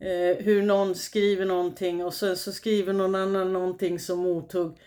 Eh, 0.00 0.44
hur 0.44 0.62
någon 0.62 0.94
skriver 0.94 1.46
någonting 1.46 2.04
och 2.04 2.14
sen 2.14 2.36
så 2.36 2.52
skriver 2.52 2.92
någon 2.92 3.14
annan 3.14 3.52
någonting 3.52 3.98
som 3.98 4.18
mothugg. 4.18 4.78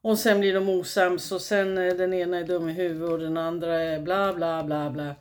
Och 0.00 0.18
sen 0.18 0.40
blir 0.40 0.54
de 0.54 0.68
osams 0.68 1.32
och 1.32 1.40
sen 1.40 1.78
eh, 1.78 1.94
den 1.94 2.14
ena 2.14 2.38
är 2.38 2.44
dum 2.44 2.68
i 2.68 2.72
huvudet 2.72 3.10
och 3.10 3.18
den 3.18 3.36
andra 3.36 3.80
är 3.82 4.00
bla 4.00 4.34
bla 4.34 4.64
bla 4.64 4.90
bla. 4.90 5.14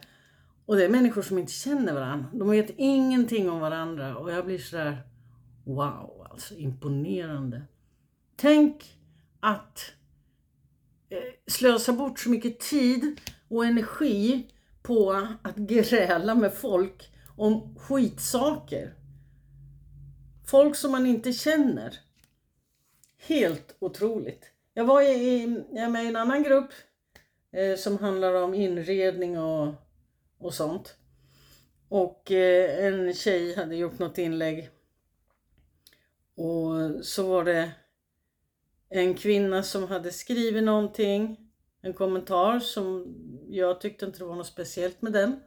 Och 0.65 0.75
det 0.75 0.85
är 0.85 0.89
människor 0.89 1.21
som 1.21 1.37
inte 1.37 1.51
känner 1.51 1.93
varandra. 1.93 2.27
De 2.33 2.49
vet 2.49 2.69
ingenting 2.77 3.49
om 3.49 3.59
varandra 3.59 4.17
och 4.17 4.31
jag 4.31 4.45
blir 4.45 4.57
sådär 4.57 4.97
wow, 5.63 6.27
alltså 6.31 6.55
imponerande. 6.55 7.61
Tänk 8.35 8.97
att 9.39 9.91
eh, 11.09 11.17
slösa 11.47 11.93
bort 11.93 12.19
så 12.19 12.29
mycket 12.29 12.59
tid 12.59 13.21
och 13.47 13.65
energi 13.65 14.47
på 14.83 15.27
att 15.41 15.55
gräla 15.55 16.35
med 16.35 16.53
folk 16.53 17.11
om 17.35 17.75
skitsaker. 17.79 18.93
Folk 20.45 20.75
som 20.75 20.91
man 20.91 21.05
inte 21.05 21.33
känner. 21.33 21.99
Helt 23.17 23.75
otroligt. 23.79 24.51
Jag 24.73 24.85
var 24.85 25.01
i, 25.01 25.41
jag 25.71 25.83
är 25.83 25.89
med 25.89 26.05
i 26.05 26.07
en 26.07 26.15
annan 26.15 26.43
grupp 26.43 26.69
eh, 27.51 27.75
som 27.75 27.97
handlar 27.97 28.33
om 28.33 28.53
inredning 28.53 29.39
och, 29.39 29.73
och 30.37 30.53
sånt. 30.53 30.95
Och 31.89 32.31
eh, 32.31 32.85
en 32.85 33.13
tjej 33.13 33.55
hade 33.55 33.75
gjort 33.75 33.99
något 33.99 34.17
inlägg. 34.17 34.69
Och 36.35 37.05
så 37.05 37.27
var 37.27 37.43
det 37.43 37.71
en 38.89 39.13
kvinna 39.13 39.63
som 39.63 39.87
hade 39.87 40.11
skrivit 40.11 40.63
någonting, 40.63 41.37
en 41.81 41.93
kommentar 41.93 42.59
som 42.59 43.15
jag 43.49 43.81
tyckte 43.81 44.05
inte 44.05 44.19
det 44.19 44.25
var 44.25 44.35
något 44.35 44.47
speciellt 44.47 45.01
med 45.01 45.13
den. 45.13 45.39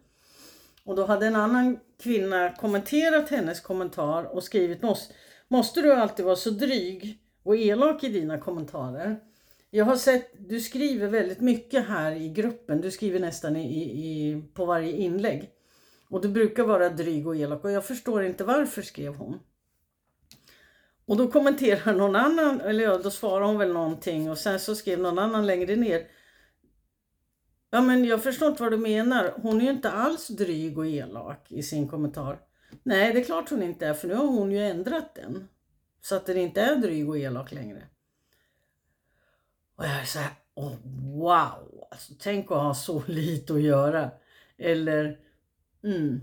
Och 0.88 0.97
då 0.97 1.04
hade 1.04 1.26
en 1.26 1.37
annan 1.37 1.78
kvinna 2.02 2.54
kommenterat 2.54 3.28
hennes 3.28 3.61
kommentar 3.61 4.25
och 4.25 4.42
skrivit 4.42 4.83
måste, 4.83 5.14
måste 5.49 5.80
du 5.80 5.92
alltid 5.92 6.25
vara 6.25 6.37
så 6.37 6.50
dryg 6.50 7.18
och 7.42 7.57
elak 7.57 8.04
i 8.04 8.09
dina 8.09 8.38
kommentarer. 8.38 9.21
Jag 9.71 9.85
har 9.85 9.97
sett, 9.97 10.30
du 10.49 10.61
skriver 10.61 11.09
väldigt 11.09 11.40
mycket 11.40 11.88
här 11.88 12.12
i 12.12 12.28
gruppen. 12.28 12.80
Du 12.80 12.90
skriver 12.90 13.21
nästan 13.21 13.57
i, 13.57 13.83
i, 13.83 14.42
på 14.54 14.64
varje 14.64 14.92
inlägg. 14.92 15.50
Och 16.11 16.21
du 16.21 16.28
brukar 16.28 16.64
vara 16.64 16.88
dryg 16.88 17.26
och 17.26 17.37
elak 17.37 17.64
och 17.64 17.71
jag 17.71 17.85
förstår 17.85 18.25
inte 18.25 18.45
varför, 18.45 18.83
skrev 18.83 19.14
hon. 19.14 19.40
Och 21.07 21.16
då 21.16 21.30
kommenterar 21.30 21.95
någon 21.95 22.16
annan, 22.16 22.61
eller 22.61 22.85
ja, 22.85 22.99
då 22.99 23.11
svarar 23.11 23.47
hon 23.47 23.59
väl 23.59 23.73
någonting 23.73 24.30
och 24.30 24.38
sen 24.38 24.61
så 24.61 24.75
skrev 24.75 25.00
någon 25.00 25.18
annan 25.18 25.47
längre 25.47 25.76
ner. 25.76 26.07
Ja 27.70 27.80
men 27.80 28.04
jag 28.04 28.22
förstår 28.22 28.48
inte 28.48 28.62
vad 28.62 28.72
du 28.72 28.78
menar. 28.78 29.34
Hon 29.42 29.60
är 29.60 29.64
ju 29.64 29.70
inte 29.70 29.90
alls 29.90 30.28
dryg 30.28 30.78
och 30.78 30.87
elak 30.87 31.52
i 31.52 31.62
sin 31.62 31.88
kommentar. 31.88 32.40
Nej 32.82 33.12
det 33.12 33.20
är 33.20 33.25
klart 33.25 33.50
hon 33.50 33.62
inte 33.62 33.87
är 33.87 33.94
för 33.94 34.08
nu 34.08 34.14
har 34.14 34.26
hon 34.26 34.52
ju 34.52 34.58
ändrat 34.58 35.14
den. 35.14 35.48
Så 36.00 36.16
att 36.16 36.26
den 36.26 36.37
inte 36.37 36.60
är 36.60 36.76
dryg 36.76 37.08
och 37.08 37.18
elak 37.18 37.52
längre. 37.52 37.82
Och 39.76 39.84
jag 39.84 40.00
är 40.00 40.04
så 40.04 40.18
här, 40.18 40.32
oh, 40.54 40.75
wow! 41.18 41.84
Alltså, 41.90 42.12
tänk 42.18 42.50
att 42.50 42.62
ha 42.62 42.75
så 42.75 43.02
lite 43.06 43.54
att 43.54 43.62
göra. 43.62 44.10
Eller, 44.58 45.18
mm, 45.84 46.20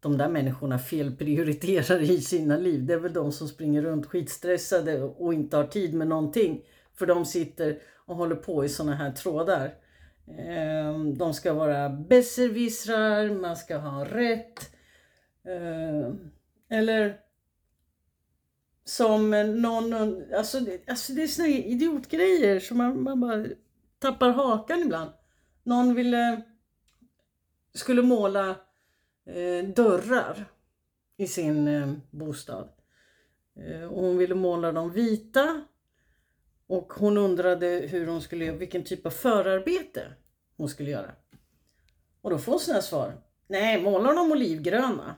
de 0.00 0.18
där 0.18 0.28
människorna 0.28 0.78
felprioriterar 0.78 2.00
i 2.00 2.20
sina 2.20 2.56
liv. 2.56 2.86
Det 2.86 2.94
är 2.94 2.98
väl 2.98 3.12
de 3.12 3.32
som 3.32 3.48
springer 3.48 3.82
runt 3.82 4.06
skitstressade 4.06 5.02
och 5.02 5.34
inte 5.34 5.56
har 5.56 5.64
tid 5.64 5.94
med 5.94 6.08
någonting. 6.08 6.64
För 6.94 7.06
de 7.06 7.24
sitter 7.24 7.78
och 8.06 8.16
håller 8.16 8.36
på 8.36 8.64
i 8.64 8.68
såna 8.68 8.94
här 8.94 9.12
trådar. 9.12 9.74
Ehm, 10.38 11.18
de 11.18 11.34
ska 11.34 11.52
vara 11.52 11.88
besserwissrar, 11.88 13.30
man 13.30 13.56
ska 13.56 13.76
ha 13.76 14.04
rätt. 14.04 14.76
Ehm, 15.44 16.30
eller 16.68 17.20
som 18.84 19.30
någon, 19.62 19.92
alltså, 20.34 20.58
alltså 20.86 21.12
det 21.12 21.22
är 21.22 21.26
såna 21.26 21.48
idiotgrejer 21.48 22.60
som 22.60 22.78
man, 22.78 23.02
man 23.02 23.20
bara 23.20 23.46
tappar 23.98 24.30
hakan 24.30 24.80
ibland. 24.80 25.10
Någon 25.62 25.94
ville, 25.94 26.42
skulle 27.74 28.02
måla 28.02 28.48
eh, 29.26 29.68
dörrar 29.74 30.44
i 31.16 31.26
sin 31.26 31.68
eh, 31.68 31.92
bostad. 32.10 32.68
Eh, 33.56 33.84
och 33.84 34.02
hon 34.02 34.18
ville 34.18 34.34
måla 34.34 34.72
dem 34.72 34.92
vita. 34.92 35.64
Och 36.66 36.92
hon 36.92 37.18
undrade 37.18 37.66
hur 37.66 38.06
hon 38.06 38.20
skulle, 38.20 38.52
vilken 38.52 38.84
typ 38.84 39.06
av 39.06 39.10
förarbete 39.10 40.02
hon 40.60 40.68
skulle 40.68 40.90
göra. 40.90 41.12
Och 42.20 42.30
då 42.30 42.38
får 42.38 42.52
hon 42.52 42.60
sådana 42.60 42.82
svar. 42.82 43.22
Nej, 43.46 43.82
målar 43.82 44.14
de 44.14 44.32
olivgröna. 44.32 45.14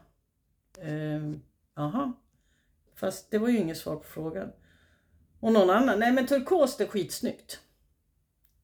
Jaha. 0.76 1.40
jaha. 1.74 2.12
Fast 2.94 3.30
det 3.30 3.38
var 3.38 3.48
ju 3.48 3.58
inget 3.58 3.78
svar 3.78 3.96
på 3.96 4.04
frågan. 4.04 4.52
Och 5.40 5.52
någon 5.52 5.70
annan, 5.70 5.98
nej 5.98 6.12
men 6.12 6.26
turkost 6.26 6.80
är 6.80 6.86
skitsnyggt. 6.86 7.60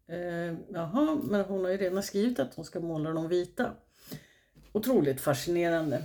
Ehm, 0.08 0.56
jaha, 0.68 1.18
men 1.22 1.40
hon 1.40 1.64
har 1.64 1.70
ju 1.70 1.76
redan 1.76 2.02
skrivit 2.02 2.38
att 2.38 2.54
hon 2.54 2.64
ska 2.64 2.80
måla 2.80 3.10
de 3.10 3.28
vita. 3.28 3.72
Otroligt 4.72 5.20
fascinerande. 5.20 6.02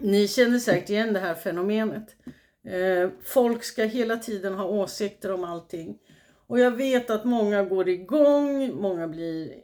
Ni 0.00 0.28
känner 0.28 0.58
säkert 0.58 0.90
igen 0.90 1.12
det 1.12 1.20
här 1.20 1.34
fenomenet. 1.34 2.16
Ehm, 2.64 3.10
folk 3.22 3.64
ska 3.64 3.84
hela 3.84 4.16
tiden 4.16 4.54
ha 4.54 4.64
åsikter 4.64 5.32
om 5.32 5.44
allting. 5.44 5.98
Och 6.46 6.58
jag 6.58 6.70
vet 6.70 7.10
att 7.10 7.24
många 7.24 7.62
går 7.62 7.88
igång, 7.88 8.74
många 8.80 9.08
blir 9.08 9.54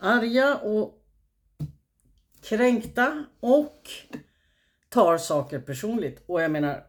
arga 0.00 0.56
och 0.56 0.94
kränkta 2.42 3.24
och 3.40 3.88
tar 4.88 5.18
saker 5.18 5.60
personligt. 5.60 6.22
Och 6.26 6.42
jag 6.42 6.50
menar, 6.50 6.84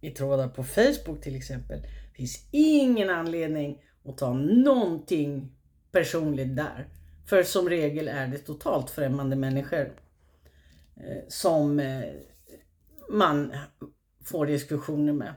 i 0.00 0.10
trådar 0.10 0.48
på 0.48 0.64
Facebook 0.64 1.22
till 1.22 1.36
exempel. 1.36 1.82
Finns 2.14 2.48
ingen 2.50 3.10
anledning 3.10 3.82
att 4.04 4.18
ta 4.18 4.32
någonting 4.34 5.52
personligt 5.92 6.56
där. 6.56 6.88
För 7.26 7.42
som 7.42 7.68
regel 7.68 8.08
är 8.08 8.26
det 8.26 8.38
totalt 8.38 8.90
främmande 8.90 9.36
människor 9.36 9.92
eh, 10.96 11.22
som 11.28 11.80
eh, 11.80 12.04
man 13.10 13.52
får 14.24 14.46
diskussioner 14.46 15.12
med. 15.12 15.34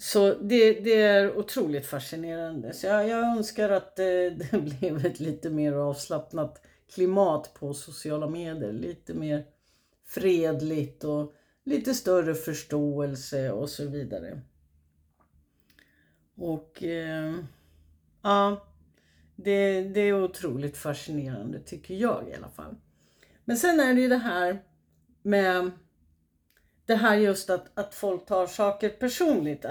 Så 0.00 0.34
det, 0.34 0.80
det 0.80 1.02
är 1.02 1.38
otroligt 1.38 1.86
fascinerande. 1.86 2.72
Så 2.72 2.86
jag, 2.86 3.08
jag 3.08 3.36
önskar 3.36 3.70
att 3.70 3.96
det, 3.96 4.26
eh, 4.26 4.32
det 4.50 4.58
blev 4.60 5.06
ett 5.06 5.20
lite 5.20 5.50
mer 5.50 5.72
avslappnat 5.72 6.62
klimat 6.94 7.54
på 7.54 7.74
sociala 7.74 8.28
medier. 8.28 8.72
Lite 8.72 9.14
mer 9.14 9.44
fredligt 10.06 11.04
och 11.04 11.32
lite 11.64 11.94
större 11.94 12.34
förståelse 12.34 13.50
och 13.50 13.70
så 13.70 13.88
vidare. 13.88 14.40
Och 16.36 16.82
eh, 16.82 17.34
ja, 18.22 18.66
det, 19.36 19.82
det 19.82 20.00
är 20.00 20.24
otroligt 20.24 20.76
fascinerande 20.76 21.60
tycker 21.60 21.94
jag 21.94 22.28
i 22.28 22.34
alla 22.34 22.48
fall. 22.48 22.76
Men 23.44 23.56
sen 23.56 23.80
är 23.80 23.94
det 23.94 24.00
ju 24.00 24.08
det 24.08 24.16
här 24.16 24.62
med 25.22 25.70
det 26.90 26.96
här 26.96 27.16
just 27.16 27.50
att, 27.50 27.78
att 27.78 27.94
folk 27.94 28.26
tar 28.26 28.46
saker 28.46 28.88
personligt 28.88 29.64
äh, 29.64 29.70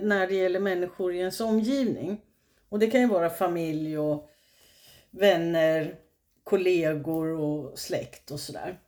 när 0.00 0.26
det 0.26 0.34
gäller 0.34 0.60
människor 0.60 1.14
i 1.14 1.18
ens 1.18 1.40
omgivning. 1.40 2.20
Och 2.68 2.78
det 2.78 2.86
kan 2.86 3.00
ju 3.00 3.06
vara 3.06 3.30
familj 3.30 3.98
och 3.98 4.30
vänner, 5.10 5.94
kollegor 6.44 7.26
och 7.26 7.78
släkt 7.78 8.30
och 8.30 8.40
sådär. 8.40 8.78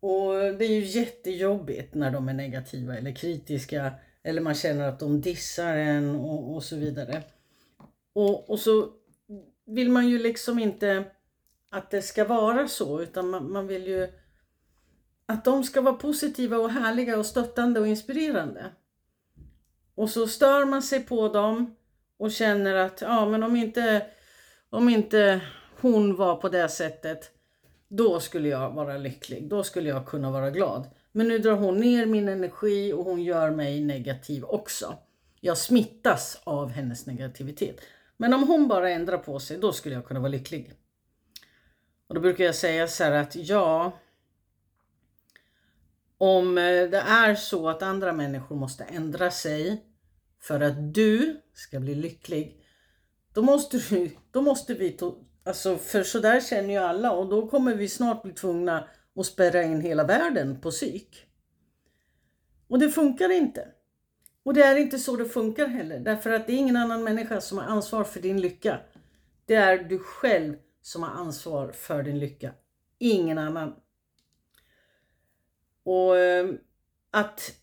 Och 0.00 0.34
det 0.58 0.64
är 0.64 0.68
ju 0.68 0.84
jättejobbigt 0.84 1.94
när 1.94 2.10
de 2.10 2.28
är 2.28 2.32
negativa 2.32 2.96
eller 2.96 3.12
kritiska 3.12 3.92
eller 4.22 4.40
man 4.40 4.54
känner 4.54 4.88
att 4.88 5.00
de 5.00 5.20
dissar 5.20 5.76
en 5.76 6.16
och, 6.16 6.54
och 6.54 6.64
så 6.64 6.76
vidare. 6.76 7.22
Och, 8.12 8.50
och 8.50 8.58
så 8.58 8.88
vill 9.66 9.90
man 9.90 10.08
ju 10.08 10.18
liksom 10.18 10.58
inte 10.58 11.04
att 11.70 11.90
det 11.90 12.02
ska 12.02 12.24
vara 12.24 12.68
så 12.68 13.02
utan 13.02 13.30
man, 13.30 13.52
man 13.52 13.66
vill 13.66 13.86
ju 13.86 14.08
att 15.28 15.44
de 15.44 15.64
ska 15.64 15.80
vara 15.80 15.94
positiva 15.94 16.56
och 16.56 16.70
härliga 16.70 17.18
och 17.18 17.26
stöttande 17.26 17.80
och 17.80 17.86
inspirerande. 17.86 18.64
Och 19.94 20.10
så 20.10 20.26
stör 20.26 20.64
man 20.64 20.82
sig 20.82 21.00
på 21.00 21.28
dem 21.28 21.76
och 22.18 22.32
känner 22.32 22.74
att 22.74 23.00
ja 23.00 23.28
men 23.28 23.42
om 23.42 23.56
inte, 23.56 24.06
om 24.70 24.88
inte 24.88 25.40
hon 25.80 26.16
var 26.16 26.36
på 26.36 26.48
det 26.48 26.68
sättet 26.68 27.30
då 27.88 28.20
skulle 28.20 28.48
jag 28.48 28.70
vara 28.70 28.98
lycklig, 28.98 29.48
då 29.48 29.64
skulle 29.64 29.88
jag 29.88 30.06
kunna 30.06 30.30
vara 30.30 30.50
glad. 30.50 30.88
Men 31.12 31.28
nu 31.28 31.38
drar 31.38 31.56
hon 31.56 31.76
ner 31.76 32.06
min 32.06 32.28
energi 32.28 32.92
och 32.92 33.04
hon 33.04 33.22
gör 33.22 33.50
mig 33.50 33.80
negativ 33.80 34.44
också. 34.44 34.98
Jag 35.40 35.58
smittas 35.58 36.40
av 36.44 36.70
hennes 36.70 37.06
negativitet. 37.06 37.80
Men 38.16 38.34
om 38.34 38.42
hon 38.48 38.68
bara 38.68 38.90
ändrar 38.90 39.18
på 39.18 39.38
sig, 39.38 39.58
då 39.58 39.72
skulle 39.72 39.94
jag 39.94 40.06
kunna 40.06 40.20
vara 40.20 40.30
lycklig. 40.30 40.72
Och 42.06 42.14
då 42.14 42.20
brukar 42.20 42.44
jag 42.44 42.54
säga 42.54 42.88
så 42.88 43.04
här 43.04 43.12
att 43.12 43.36
ja, 43.36 43.92
om 46.18 46.58
eh, 46.58 46.90
det 46.90 47.04
är 47.06 47.34
så 47.34 47.68
att 47.68 47.82
andra 47.82 48.12
människor 48.12 48.56
måste 48.56 48.84
ändra 48.84 49.30
sig 49.30 49.84
för 50.40 50.60
att 50.60 50.94
du 50.94 51.40
ska 51.54 51.80
bli 51.80 51.94
lycklig, 51.94 52.64
då 53.32 53.42
måste, 53.42 53.78
du, 53.78 54.10
då 54.30 54.42
måste 54.42 54.74
vi, 54.74 54.90
to, 54.90 55.14
alltså 55.44 55.76
för 55.76 56.02
sådär 56.02 56.40
känner 56.40 56.70
ju 56.70 56.78
alla 56.78 57.12
och 57.12 57.28
då 57.28 57.48
kommer 57.48 57.74
vi 57.74 57.88
snart 57.88 58.22
bli 58.22 58.32
tvungna 58.32 58.88
att 59.16 59.26
spärra 59.26 59.62
in 59.62 59.80
hela 59.80 60.04
världen 60.04 60.60
på 60.60 60.70
psyk. 60.70 61.24
Och 62.68 62.78
det 62.78 62.88
funkar 62.88 63.32
inte. 63.32 63.68
Och 64.44 64.54
det 64.54 64.62
är 64.62 64.76
inte 64.76 64.98
så 64.98 65.16
det 65.16 65.24
funkar 65.24 65.66
heller, 65.66 66.00
därför 66.00 66.30
att 66.30 66.46
det 66.46 66.52
är 66.52 66.56
ingen 66.56 66.76
annan 66.76 67.04
människa 67.04 67.40
som 67.40 67.58
har 67.58 67.64
ansvar 67.64 68.04
för 68.04 68.20
din 68.20 68.40
lycka. 68.40 68.80
Det 69.46 69.54
är 69.54 69.78
du 69.78 69.98
själv 69.98 70.56
som 70.82 71.02
har 71.02 71.10
ansvar 71.10 71.72
för 71.72 72.02
din 72.02 72.18
lycka, 72.18 72.52
ingen 72.98 73.38
annan. 73.38 73.74
Och 75.88 76.18
eh, 76.18 76.48
att 77.10 77.56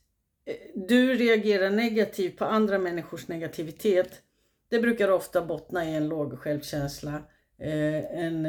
eh, 0.45 0.55
du 0.75 1.13
reagerar 1.13 1.69
negativt 1.69 2.37
på 2.37 2.45
andra 2.45 2.79
människors 2.79 3.27
negativitet, 3.27 4.21
det 4.69 4.79
brukar 4.79 5.11
ofta 5.11 5.45
bottna 5.45 5.85
i 5.85 5.95
en 5.95 6.07
låg 6.07 6.39
självkänsla, 6.39 7.13
eh, 7.57 8.19
en 8.23 8.47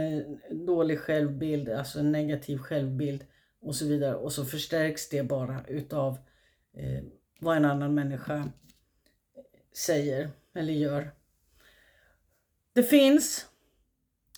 dålig 0.51 1.01
självbild, 1.01 1.69
alltså 1.69 1.99
en 1.99 2.12
negativ 2.12 2.59
självbild 2.59 3.25
och 3.61 3.75
så 3.75 3.87
vidare. 3.87 4.15
Och 4.15 4.33
så 4.33 4.45
förstärks 4.45 5.09
det 5.09 5.23
bara 5.23 5.65
utav 5.69 6.19
vad 7.41 7.57
en 7.57 7.65
annan 7.65 7.95
människa 7.95 8.45
säger 9.73 10.31
eller 10.55 10.73
gör. 10.73 11.11
Det 12.73 12.83
finns 12.83 13.47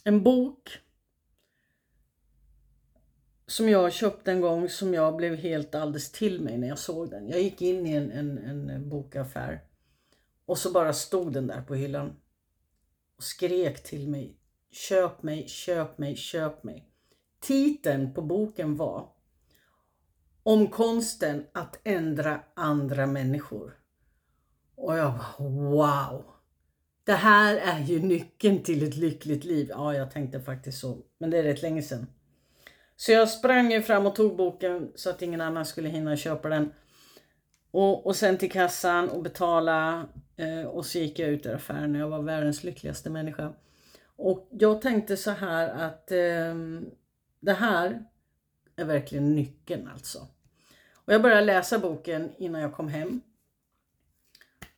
en 0.05 0.23
bok 0.23 0.81
som 3.49 3.69
jag 3.69 3.93
köpte 3.93 4.33
en 4.33 4.41
gång 4.41 4.69
som 4.69 4.95
jag 4.95 5.17
blev 5.17 5.35
helt 5.35 5.75
alldeles 5.75 6.13
till 6.13 6.41
mig 6.41 6.59
när 6.59 6.69
jag 6.69 6.79
såg 6.79 7.11
den. 7.11 7.29
Jag 7.29 7.41
gick 7.41 7.63
in 7.63 7.87
i 7.87 7.93
en, 7.93 8.11
en, 8.13 8.39
en 8.71 8.89
bokaffär 8.89 9.61
och 10.47 10.59
så 10.59 10.73
bara 10.73 10.93
stod 10.93 11.33
den 11.33 11.47
där 11.47 11.63
på 11.63 11.75
hyllan 11.75 12.17
och 13.17 13.23
skrek 13.23 13.83
till 13.83 14.09
mig. 14.09 14.37
Köp 14.71 15.23
mig, 15.23 15.49
köp 15.49 15.99
mig, 15.99 16.17
köp 16.17 16.65
mig. 16.65 16.89
Titeln 17.41 18.15
på 18.15 18.23
boken 18.23 18.77
var 18.77 19.09
Om 20.43 20.67
konsten 20.67 21.47
att 21.53 21.81
ändra 21.85 22.41
andra 22.55 23.07
människor. 23.07 23.79
Och 24.75 24.99
jag 24.99 25.13
bara 25.13 25.49
wow! 25.49 26.25
Det 27.05 27.13
här 27.13 27.57
är 27.57 27.81
ju 27.81 27.99
nyckeln 28.03 28.63
till 28.63 28.89
ett 28.89 28.97
lyckligt 28.97 29.45
liv. 29.45 29.69
Ja, 29.71 29.95
jag 29.95 30.11
tänkte 30.11 30.41
faktiskt 30.41 30.81
så, 30.81 30.99
men 31.19 31.31
det 31.31 31.39
är 31.39 31.43
rätt 31.43 31.63
länge 31.63 31.83
sedan. 31.83 32.07
Så 33.01 33.13
jag 33.13 33.29
sprang 33.29 33.73
ju 33.73 33.83
fram 33.83 34.07
och 34.07 34.15
tog 34.15 34.37
boken 34.37 34.93
så 34.95 35.11
att 35.11 35.23
ingen 35.23 35.41
annan 35.41 35.67
skulle 35.67 35.89
hinna 35.89 36.17
köpa 36.17 36.49
den. 36.49 36.73
Och, 37.71 38.07
och 38.07 38.17
sen 38.17 38.39
till 38.39 38.51
kassan 38.51 39.09
och 39.09 39.23
betala 39.23 40.09
eh, 40.37 40.67
och 40.67 40.87
så 40.87 40.99
gick 40.99 41.19
jag 41.19 41.29
ut 41.29 41.47
ur 41.47 41.55
affären 41.55 41.95
och 41.95 42.01
jag 42.01 42.09
var 42.09 42.23
världens 42.23 42.65
lyckligaste 42.65 43.11
människa. 43.11 43.53
Och 44.17 44.49
jag 44.51 44.83
tänkte 44.83 45.17
så 45.17 45.31
här 45.31 45.69
att 45.69 46.11
eh, 46.11 46.55
det 47.41 47.53
här 47.53 48.05
är 48.77 48.85
verkligen 48.85 49.35
nyckeln 49.35 49.89
alltså. 49.89 50.19
Och 50.95 51.13
jag 51.13 51.23
började 51.23 51.47
läsa 51.47 51.79
boken 51.79 52.33
innan 52.39 52.61
jag 52.61 52.73
kom 52.73 52.89
hem. 52.89 53.21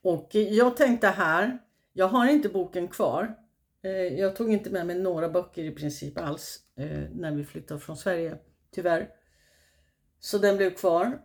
Och 0.01 0.29
jag 0.35 0.77
tänkte 0.77 1.07
här, 1.07 1.57
jag 1.93 2.07
har 2.07 2.27
inte 2.27 2.49
boken 2.49 2.87
kvar 2.87 3.35
Eh, 3.83 3.91
jag 3.91 4.35
tog 4.35 4.51
inte 4.51 4.69
med 4.69 4.87
mig 4.87 4.99
några 4.99 5.29
böcker 5.29 5.63
i 5.63 5.71
princip 5.71 6.17
alls 6.17 6.59
eh, 6.75 7.01
när 7.13 7.31
vi 7.31 7.43
flyttade 7.43 7.79
från 7.79 7.97
Sverige, 7.97 8.37
tyvärr. 8.71 9.09
Så 10.19 10.37
den 10.37 10.57
blev 10.57 10.73
kvar. 10.73 11.21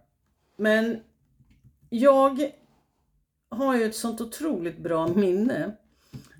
Men 0.56 1.00
jag 1.90 2.50
har 3.48 3.76
ju 3.76 3.84
ett 3.84 3.96
sånt 3.96 4.20
otroligt 4.20 4.78
bra 4.78 5.08
minne. 5.08 5.76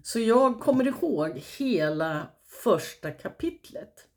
Så 0.02 0.20
jag 0.20 0.60
kommer 0.60 0.86
ihåg 0.86 1.42
hela 1.58 2.26
första 2.46 3.10
kapitlet. 3.10 4.08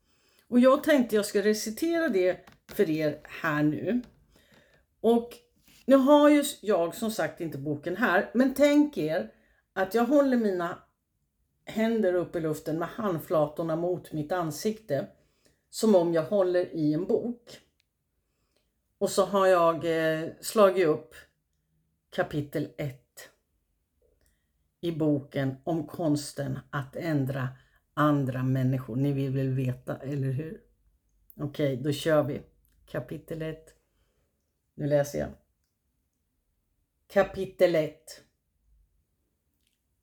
Och 0.48 0.60
jag 0.60 0.84
tänkte 0.84 1.16
jag 1.16 1.26
ska 1.26 1.42
recitera 1.42 2.08
det 2.08 2.46
för 2.68 2.90
er 2.90 3.20
här 3.24 3.62
nu. 3.62 4.00
Och 5.00 5.30
nu 5.86 5.96
har 5.96 6.28
ju 6.28 6.44
jag 6.60 6.94
som 6.94 7.10
sagt 7.10 7.40
inte 7.40 7.58
boken 7.58 7.96
här, 7.96 8.30
men 8.34 8.54
tänk 8.54 8.98
er 8.98 9.32
att 9.72 9.94
jag 9.94 10.04
håller 10.04 10.36
mina 10.36 10.78
händer 11.70 12.14
upp 12.14 12.36
i 12.36 12.40
luften 12.40 12.78
med 12.78 12.88
handflatorna 12.88 13.76
mot 13.76 14.12
mitt 14.12 14.32
ansikte. 14.32 15.06
Som 15.70 15.94
om 15.94 16.14
jag 16.14 16.22
håller 16.22 16.74
i 16.74 16.94
en 16.94 17.06
bok. 17.06 17.60
Och 18.98 19.10
så 19.10 19.24
har 19.24 19.46
jag 19.46 19.76
eh, 19.84 20.28
slagit 20.40 20.86
upp 20.86 21.14
kapitel 22.10 22.68
1 22.76 23.30
i 24.80 24.92
boken 24.92 25.56
om 25.64 25.86
konsten 25.86 26.58
att 26.70 26.96
ändra 26.96 27.48
andra 27.94 28.42
människor. 28.42 28.96
Ni 28.96 29.12
vill 29.12 29.30
väl 29.30 29.48
veta, 29.48 29.96
eller 29.96 30.30
hur? 30.30 30.60
Okej, 31.36 31.72
okay, 31.72 31.76
då 31.76 31.92
kör 31.92 32.22
vi. 32.22 32.42
Kapitel 32.86 33.42
1. 33.42 33.74
Nu 34.74 34.86
läser 34.86 35.18
jag. 35.18 35.28
Kapitel 37.06 37.74
1. 37.74 38.24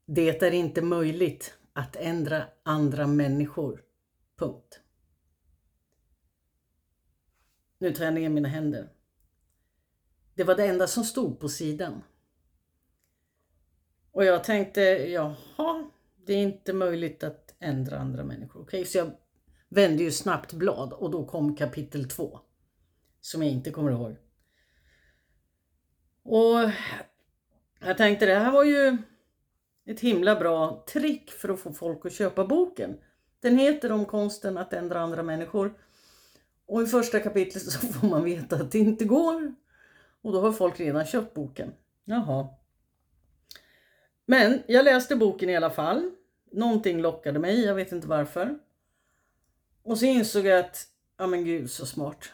Det 0.05 0.43
är 0.43 0.51
inte 0.51 0.81
möjligt 0.81 1.56
att 1.77 1.95
ändra 1.95 2.47
andra 2.63 3.07
människor. 3.07 3.83
Punkt. 4.35 4.79
Nu 7.77 7.93
tar 7.93 8.05
jag 8.05 8.13
ner 8.13 8.29
mina 8.29 8.49
händer. 8.49 8.89
Det 10.35 10.43
var 10.43 10.55
det 10.55 10.65
enda 10.65 10.87
som 10.87 11.03
stod 11.03 11.39
på 11.39 11.49
sidan. 11.49 12.03
Och 14.11 14.25
jag 14.25 14.43
tänkte, 14.43 14.81
jaha, 14.81 15.91
det 16.25 16.33
är 16.33 16.43
inte 16.43 16.73
möjligt 16.73 17.23
att 17.23 17.55
ändra 17.59 17.99
andra 17.99 18.23
människor. 18.23 18.61
Okej, 18.61 18.81
okay, 18.81 18.85
så 18.85 18.97
jag 18.97 19.11
vände 19.69 20.03
ju 20.03 20.11
snabbt 20.11 20.53
blad 20.53 20.93
och 20.93 21.11
då 21.11 21.25
kom 21.25 21.55
kapitel 21.55 22.09
2. 22.09 22.39
Som 23.21 23.43
jag 23.43 23.51
inte 23.51 23.71
kommer 23.71 23.91
ihåg. 23.91 24.17
Och 26.23 26.71
jag 27.79 27.97
tänkte, 27.97 28.25
det 28.25 28.35
här 28.35 28.51
var 28.51 28.63
ju 28.63 28.97
ett 29.87 29.99
himla 29.99 30.35
bra 30.35 30.83
trick 30.87 31.31
för 31.31 31.49
att 31.49 31.59
få 31.59 31.73
folk 31.73 32.05
att 32.05 32.13
köpa 32.13 32.45
boken. 32.45 32.97
Den 33.39 33.57
heter 33.57 33.91
Om 33.91 34.05
konsten 34.05 34.57
att 34.57 34.73
ändra 34.73 34.99
andra 34.99 35.23
människor. 35.23 35.73
Och 36.65 36.81
i 36.81 36.85
första 36.85 37.19
kapitlet 37.19 37.63
så 37.63 37.87
får 37.87 38.07
man 38.07 38.23
veta 38.23 38.55
att 38.55 38.71
det 38.71 38.79
inte 38.79 39.05
går. 39.05 39.55
Och 40.21 40.31
då 40.31 40.41
har 40.41 40.51
folk 40.51 40.79
redan 40.79 41.05
köpt 41.05 41.33
boken. 41.33 41.73
Jaha. 42.05 42.47
Men 44.25 44.63
jag 44.67 44.85
läste 44.85 45.15
boken 45.15 45.49
i 45.49 45.55
alla 45.55 45.69
fall. 45.69 46.11
Någonting 46.51 47.01
lockade 47.01 47.39
mig, 47.39 47.65
jag 47.65 47.75
vet 47.75 47.91
inte 47.91 48.07
varför. 48.07 48.59
och 49.83 49.97
så 49.97 50.05
insåg 50.05 50.45
jag 50.45 50.59
att, 50.59 50.87
ja 51.17 51.27
men 51.27 51.45
gud 51.45 51.71
så 51.71 51.85
smart. 51.85 52.31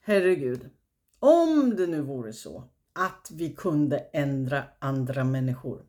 Herregud. 0.00 0.70
Om 1.18 1.76
det 1.76 1.86
nu 1.86 2.00
vore 2.00 2.32
så 2.32 2.64
att 2.92 3.30
vi 3.32 3.54
kunde 3.54 3.98
ändra 3.98 4.64
andra 4.78 5.24
människor. 5.24 5.82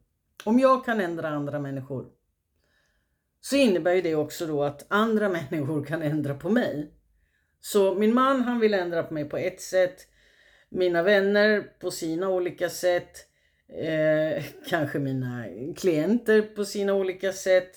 Om 0.47 0.59
jag 0.59 0.85
kan 0.85 1.01
ändra 1.01 1.29
andra 1.29 1.59
människor 1.59 2.05
så 3.41 3.55
innebär 3.55 4.01
det 4.01 4.15
också 4.15 4.47
då 4.47 4.63
att 4.63 4.85
andra 4.87 5.29
människor 5.51 5.85
kan 5.85 6.01
ändra 6.01 6.35
på 6.35 6.49
mig. 6.49 6.91
Så 7.61 7.95
min 7.95 8.13
man 8.13 8.41
han 8.41 8.59
vill 8.59 8.73
ändra 8.73 9.03
på 9.03 9.13
mig 9.13 9.25
på 9.25 9.37
ett 9.37 9.61
sätt. 9.61 10.07
Mina 10.69 11.03
vänner 11.03 11.61
på 11.79 11.91
sina 11.91 12.29
olika 12.29 12.69
sätt. 12.69 13.27
Eh, 13.83 14.43
kanske 14.67 14.99
mina 14.99 15.45
klienter 15.77 16.41
på 16.41 16.65
sina 16.65 16.93
olika 16.93 17.33
sätt. 17.33 17.71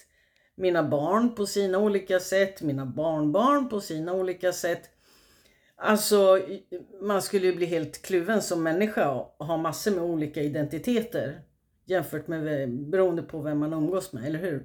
Mina 0.54 0.83
barn 0.83 1.35
på 1.35 1.46
sina 1.46 1.78
olika 1.78 2.20
sätt. 2.20 2.62
Mina 2.62 2.87
barnbarn 2.87 3.68
på 3.68 3.80
sina 3.80 4.12
olika 4.12 4.52
sätt. 4.52 4.90
Alltså, 5.76 6.40
man 7.02 7.22
skulle 7.22 7.46
ju 7.46 7.56
bli 7.56 7.66
helt 7.66 8.02
kluven 8.02 8.42
som 8.42 8.62
människa 8.62 9.11
och 9.11 9.46
ha 9.46 9.56
massor 9.56 9.90
med 9.90 10.04
olika 10.04 10.42
identiteter 10.42 11.42
jämfört 11.90 12.29
med 12.29 12.70
beroende 12.70 13.22
på 13.22 13.40
vem 13.40 13.59
man 13.59 13.72
umgås 13.72 14.12
med, 14.12 14.26
eller 14.26 14.38
hur? 14.38 14.64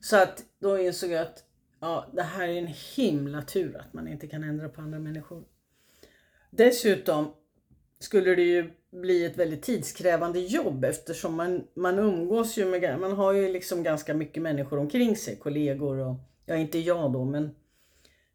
Så 0.00 0.16
att 0.16 0.44
då 0.58 0.78
insåg 0.78 1.10
jag 1.10 1.22
att 1.22 1.44
ja, 1.80 2.06
det 2.12 2.22
här 2.22 2.48
är 2.48 2.58
en 2.58 2.74
himla 2.96 3.42
tur 3.42 3.76
att 3.76 3.92
man 3.92 4.08
inte 4.08 4.26
kan 4.26 4.44
ändra 4.44 4.68
på 4.68 4.80
andra 4.80 4.98
människor. 4.98 5.44
Dessutom 6.50 7.26
skulle 7.98 8.34
det 8.34 8.42
ju 8.42 8.70
bli 8.90 9.24
ett 9.24 9.38
väldigt 9.38 9.62
tidskrävande 9.62 10.40
jobb 10.40 10.84
eftersom 10.84 11.34
man, 11.34 11.64
man 11.74 11.98
umgås 11.98 12.58
ju 12.58 12.64
med, 12.64 13.00
man 13.00 13.12
har 13.12 13.32
ju 13.32 13.52
liksom 13.52 13.82
ganska 13.82 14.14
mycket 14.14 14.42
människor 14.42 14.78
omkring 14.78 15.16
sig, 15.16 15.36
kollegor 15.36 15.98
och, 15.98 16.16
ja 16.46 16.56
inte 16.56 16.78
jag 16.78 17.12
då 17.12 17.24
men 17.24 17.50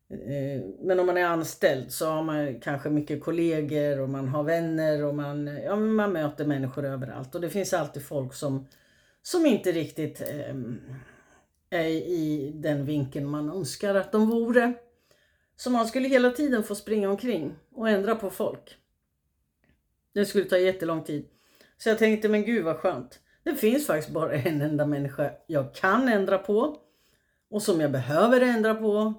Eh, 0.09 0.61
men 0.79 0.99
om 0.99 1.05
man 1.05 1.17
är 1.17 1.25
anställd 1.25 1.91
så 1.91 2.05
har 2.05 2.23
man 2.23 2.59
kanske 2.59 2.89
mycket 2.89 3.23
kollegor 3.23 3.99
och 3.99 4.09
man 4.09 4.27
har 4.27 4.43
vänner 4.43 5.03
och 5.03 5.15
man, 5.15 5.47
ja, 5.47 5.75
man 5.75 6.11
möter 6.13 6.45
människor 6.45 6.85
överallt. 6.85 7.35
Och 7.35 7.41
det 7.41 7.49
finns 7.49 7.73
alltid 7.73 8.05
folk 8.05 8.33
som, 8.33 8.67
som 9.21 9.45
inte 9.45 9.71
riktigt 9.71 10.21
eh, 10.21 10.55
är 11.69 11.87
i 11.87 12.51
den 12.55 12.85
vinkeln 12.85 13.29
man 13.29 13.49
önskar 13.49 13.95
att 13.95 14.11
de 14.11 14.29
vore. 14.29 14.73
Så 15.55 15.69
man 15.69 15.87
skulle 15.87 16.07
hela 16.07 16.31
tiden 16.31 16.63
få 16.63 16.75
springa 16.75 17.09
omkring 17.09 17.55
och 17.71 17.89
ändra 17.89 18.15
på 18.15 18.29
folk. 18.29 18.77
Det 20.13 20.25
skulle 20.25 20.45
ta 20.45 20.57
jättelång 20.57 21.03
tid. 21.03 21.25
Så 21.77 21.89
jag 21.89 21.97
tänkte, 21.97 22.29
men 22.29 22.45
gud 22.45 22.65
vad 22.65 22.77
skönt. 22.77 23.19
Det 23.43 23.55
finns 23.55 23.87
faktiskt 23.87 24.13
bara 24.13 24.33
en 24.33 24.61
enda 24.61 24.85
människa 24.85 25.31
jag 25.47 25.73
kan 25.73 26.07
ändra 26.07 26.37
på. 26.37 26.77
Och 27.49 27.61
som 27.61 27.81
jag 27.81 27.91
behöver 27.91 28.41
ändra 28.41 28.75
på, 28.75 29.13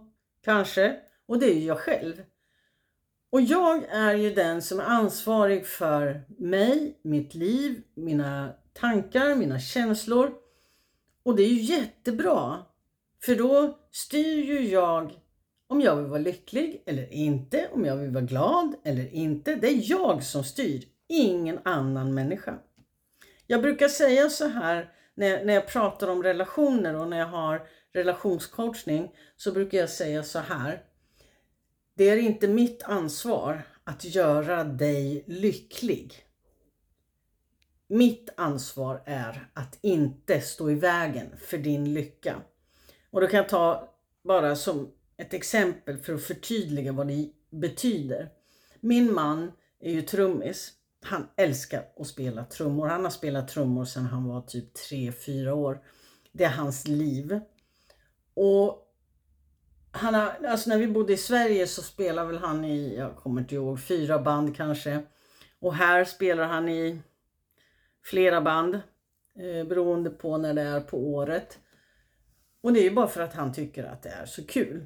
kanske. 0.44 0.96
Och 1.26 1.38
det 1.38 1.46
är 1.46 1.54
ju 1.54 1.64
jag 1.64 1.78
själv. 1.78 2.22
Och 3.30 3.40
jag 3.40 3.84
är 3.84 4.14
ju 4.14 4.34
den 4.34 4.62
som 4.62 4.80
är 4.80 4.84
ansvarig 4.84 5.66
för 5.66 6.22
mig, 6.38 6.98
mitt 7.02 7.34
liv, 7.34 7.82
mina 7.94 8.52
tankar, 8.72 9.34
mina 9.34 9.60
känslor. 9.60 10.34
Och 11.22 11.36
det 11.36 11.42
är 11.42 11.48
ju 11.48 11.60
jättebra. 11.60 12.58
För 13.24 13.36
då 13.36 13.78
styr 13.90 14.44
ju 14.44 14.68
jag 14.68 15.12
om 15.66 15.80
jag 15.80 15.96
vill 15.96 16.06
vara 16.06 16.20
lycklig 16.20 16.82
eller 16.86 17.12
inte, 17.12 17.68
om 17.72 17.84
jag 17.84 17.96
vill 17.96 18.10
vara 18.10 18.24
glad 18.24 18.74
eller 18.84 19.14
inte. 19.14 19.54
Det 19.54 19.68
är 19.68 19.90
jag 19.90 20.22
som 20.22 20.44
styr, 20.44 20.84
ingen 21.08 21.58
annan 21.64 22.14
människa. 22.14 22.58
Jag 23.46 23.62
brukar 23.62 23.88
säga 23.88 24.30
så 24.30 24.48
här 24.48 24.92
när, 25.14 25.44
när 25.44 25.54
jag 25.54 25.68
pratar 25.68 26.08
om 26.08 26.22
relationer 26.22 26.96
och 26.96 27.08
när 27.08 27.18
jag 27.18 27.26
har 27.26 27.62
relationscoachning 27.92 29.14
så 29.36 29.52
brukar 29.52 29.78
jag 29.78 29.90
säga 29.90 30.22
så 30.22 30.38
här. 30.38 30.84
Det 31.94 32.08
är 32.08 32.16
inte 32.16 32.48
mitt 32.48 32.82
ansvar 32.82 33.62
att 33.84 34.04
göra 34.04 34.64
dig 34.64 35.24
lycklig. 35.26 36.14
Mitt 37.88 38.28
ansvar 38.36 39.02
är 39.06 39.50
att 39.54 39.78
inte 39.80 40.40
stå 40.40 40.70
i 40.70 40.74
vägen 40.74 41.36
för 41.38 41.58
din 41.58 41.94
lycka. 41.94 42.42
Och 43.10 43.20
då 43.20 43.26
kan 43.26 43.36
jag 43.36 43.48
ta 43.48 43.94
bara 44.24 44.56
som 44.56 44.92
ett 45.16 45.34
exempel 45.34 45.98
för 45.98 46.14
att 46.14 46.22
förtydliga 46.22 46.92
vad 46.92 47.08
det 47.08 47.30
betyder. 47.50 48.28
Min 48.80 49.14
man 49.14 49.52
är 49.80 49.92
ju 49.92 50.02
trummis. 50.02 50.72
Han 51.02 51.28
älskar 51.36 51.84
att 51.96 52.06
spela 52.06 52.44
trummor. 52.44 52.86
Han 52.86 53.04
har 53.04 53.10
spelat 53.10 53.48
trummor 53.48 53.84
sedan 53.84 54.06
han 54.06 54.28
var 54.28 54.40
typ 54.40 54.76
3-4 54.76 55.50
år. 55.50 55.82
Det 56.32 56.44
är 56.44 56.50
hans 56.50 56.88
liv. 56.88 57.40
Och 58.42 58.92
han 59.92 60.14
har, 60.14 60.46
alltså 60.46 60.70
när 60.70 60.78
vi 60.78 60.86
bodde 60.86 61.12
i 61.12 61.16
Sverige 61.16 61.66
så 61.66 61.82
spelade 61.82 62.26
väl 62.26 62.38
han 62.38 62.64
i, 62.64 62.96
jag 62.96 63.16
kommer 63.16 63.40
inte 63.40 63.54
ihåg, 63.54 63.80
fyra 63.80 64.18
band 64.18 64.56
kanske. 64.56 65.02
Och 65.58 65.74
här 65.74 66.04
spelar 66.04 66.44
han 66.44 66.68
i 66.68 67.00
flera 68.04 68.40
band 68.40 68.74
eh, 69.38 69.66
beroende 69.66 70.10
på 70.10 70.38
när 70.38 70.54
det 70.54 70.62
är 70.62 70.80
på 70.80 70.98
året. 70.98 71.58
Och 72.60 72.72
det 72.72 72.80
är 72.80 72.84
ju 72.84 72.90
bara 72.90 73.08
för 73.08 73.20
att 73.20 73.34
han 73.34 73.52
tycker 73.52 73.84
att 73.84 74.02
det 74.02 74.10
är 74.10 74.26
så 74.26 74.46
kul. 74.46 74.84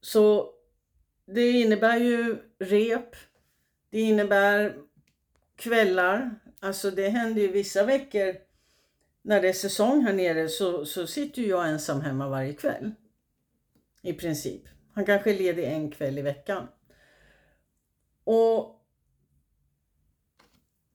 Så 0.00 0.50
det 1.26 1.50
innebär 1.50 1.96
ju 1.96 2.36
rep. 2.58 3.16
Det 3.90 4.00
innebär 4.00 4.76
kvällar. 5.56 6.34
Alltså 6.60 6.90
det 6.90 7.08
händer 7.08 7.42
ju 7.42 7.48
vissa 7.48 7.84
veckor 7.84 8.36
när 9.24 9.40
det 9.40 9.48
är 9.48 9.52
säsong 9.52 10.02
här 10.02 10.12
nere 10.12 10.48
så, 10.48 10.86
så 10.86 11.06
sitter 11.06 11.42
jag 11.42 11.68
ensam 11.68 12.00
hemma 12.00 12.28
varje 12.28 12.52
kväll. 12.52 12.94
I 14.02 14.12
princip. 14.12 14.62
Han 14.94 15.04
kanske 15.04 15.30
är 15.30 15.38
ledig 15.38 15.64
en 15.64 15.90
kväll 15.90 16.18
i 16.18 16.22
veckan. 16.22 16.68
Och 18.24 18.80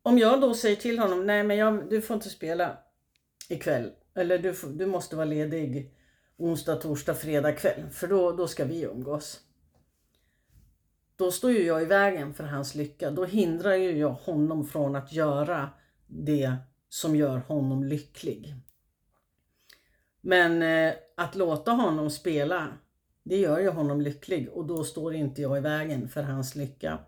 om 0.01 0.17
jag 0.17 0.41
då 0.41 0.53
säger 0.53 0.75
till 0.75 0.99
honom, 0.99 1.25
nej 1.25 1.43
men 1.43 1.57
jag, 1.57 1.89
du 1.89 2.01
får 2.01 2.13
inte 2.13 2.29
spela 2.29 2.77
ikväll. 3.49 3.91
Eller 4.15 4.37
du, 4.37 4.55
du 4.73 4.85
måste 4.85 5.15
vara 5.15 5.25
ledig 5.25 5.93
onsdag, 6.37 6.75
torsdag, 6.75 7.15
fredag 7.15 7.51
kväll. 7.51 7.89
För 7.91 8.07
då, 8.07 8.31
då 8.31 8.47
ska 8.47 8.65
vi 8.65 8.83
umgås. 8.83 9.39
Då 11.15 11.31
står 11.31 11.51
ju 11.51 11.63
jag 11.63 11.81
i 11.81 11.85
vägen 11.85 12.33
för 12.33 12.43
hans 12.43 12.75
lycka. 12.75 13.11
Då 13.11 13.25
hindrar 13.25 13.73
ju 13.73 13.97
jag 13.97 14.09
honom 14.09 14.67
från 14.67 14.95
att 14.95 15.11
göra 15.13 15.69
det 16.07 16.55
som 16.89 17.15
gör 17.15 17.38
honom 17.38 17.84
lycklig. 17.84 18.56
Men 20.21 20.62
eh, 20.62 20.93
att 21.15 21.36
låta 21.36 21.71
honom 21.71 22.10
spela, 22.10 22.67
det 23.23 23.38
gör 23.38 23.60
ju 23.60 23.69
honom 23.69 24.02
lycklig 24.02 24.49
och 24.49 24.65
då 24.65 24.84
står 24.84 25.15
inte 25.15 25.41
jag 25.41 25.58
i 25.58 25.62
vägen 25.62 26.10
för 26.10 26.23
hans 26.23 26.56
lycka. 26.56 26.99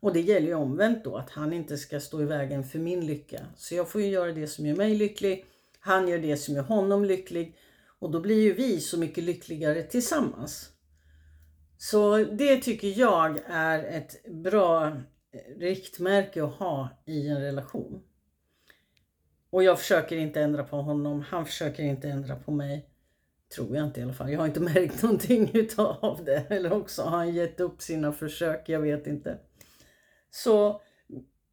Och 0.00 0.12
det 0.12 0.20
gäller 0.20 0.46
ju 0.46 0.54
omvänt 0.54 1.04
då, 1.04 1.16
att 1.16 1.30
han 1.30 1.52
inte 1.52 1.76
ska 1.76 2.00
stå 2.00 2.22
i 2.22 2.24
vägen 2.24 2.64
för 2.64 2.78
min 2.78 3.06
lycka. 3.06 3.46
Så 3.56 3.74
jag 3.74 3.88
får 3.88 4.00
ju 4.00 4.06
göra 4.06 4.32
det 4.32 4.46
som 4.46 4.66
gör 4.66 4.76
mig 4.76 4.94
lycklig. 4.94 5.44
Han 5.80 6.08
gör 6.08 6.18
det 6.18 6.36
som 6.36 6.54
gör 6.54 6.62
honom 6.62 7.04
lycklig. 7.04 7.56
Och 7.98 8.10
då 8.10 8.20
blir 8.20 8.42
ju 8.42 8.52
vi 8.52 8.80
så 8.80 8.98
mycket 8.98 9.24
lyckligare 9.24 9.82
tillsammans. 9.82 10.70
Så 11.78 12.16
det 12.16 12.56
tycker 12.56 12.98
jag 12.98 13.38
är 13.46 13.84
ett 13.84 14.26
bra 14.26 14.86
eh, 14.86 15.58
riktmärke 15.58 16.44
att 16.44 16.54
ha 16.54 16.88
i 17.06 17.28
en 17.28 17.40
relation. 17.40 18.02
Och 19.50 19.62
jag 19.62 19.78
försöker 19.78 20.16
inte 20.16 20.40
ändra 20.40 20.64
på 20.64 20.76
honom, 20.76 21.24
han 21.28 21.46
försöker 21.46 21.82
inte 21.82 22.08
ändra 22.08 22.36
på 22.36 22.50
mig. 22.50 22.86
Tror 23.54 23.76
jag 23.76 23.86
inte 23.86 24.00
i 24.00 24.02
alla 24.02 24.12
fall. 24.12 24.32
Jag 24.32 24.38
har 24.38 24.46
inte 24.46 24.60
märkt 24.74 25.02
någonting 25.02 25.50
utav 25.54 26.20
det. 26.24 26.46
Eller 26.50 26.72
också 26.72 27.02
har 27.02 27.16
han 27.16 27.34
gett 27.34 27.60
upp 27.60 27.82
sina 27.82 28.12
försök, 28.12 28.68
jag 28.68 28.80
vet 28.80 29.06
inte. 29.06 29.38
Så 30.30 30.80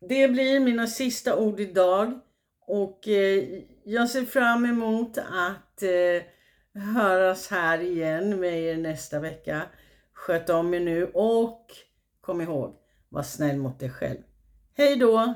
det 0.10 0.28
blir 0.28 0.60
mina 0.60 0.88
sista 0.88 1.38
ord 1.38 1.60
idag. 1.60 2.20
Och 2.68 3.08
eh, 3.08 3.44
jag 3.84 4.10
ser 4.10 4.26
fram 4.26 4.66
emot 4.66 5.18
att 5.18 5.84
eh, 5.84 6.24
höras 6.82 7.48
här 7.48 7.80
igen 7.80 8.40
med 8.40 8.60
er 8.62 8.78
nästa 8.78 9.20
vecka. 9.20 9.62
Sköt 10.14 10.50
om 10.50 10.74
er 10.74 10.80
nu 10.80 11.06
och 11.14 11.66
kom 12.22 12.42
ihåg, 12.42 12.76
var 13.10 13.24
snäll 13.24 13.58
mot 13.58 13.80
dig 13.80 13.90
själv. 13.90 14.20
Hej 14.74 14.96
då! 14.96 15.34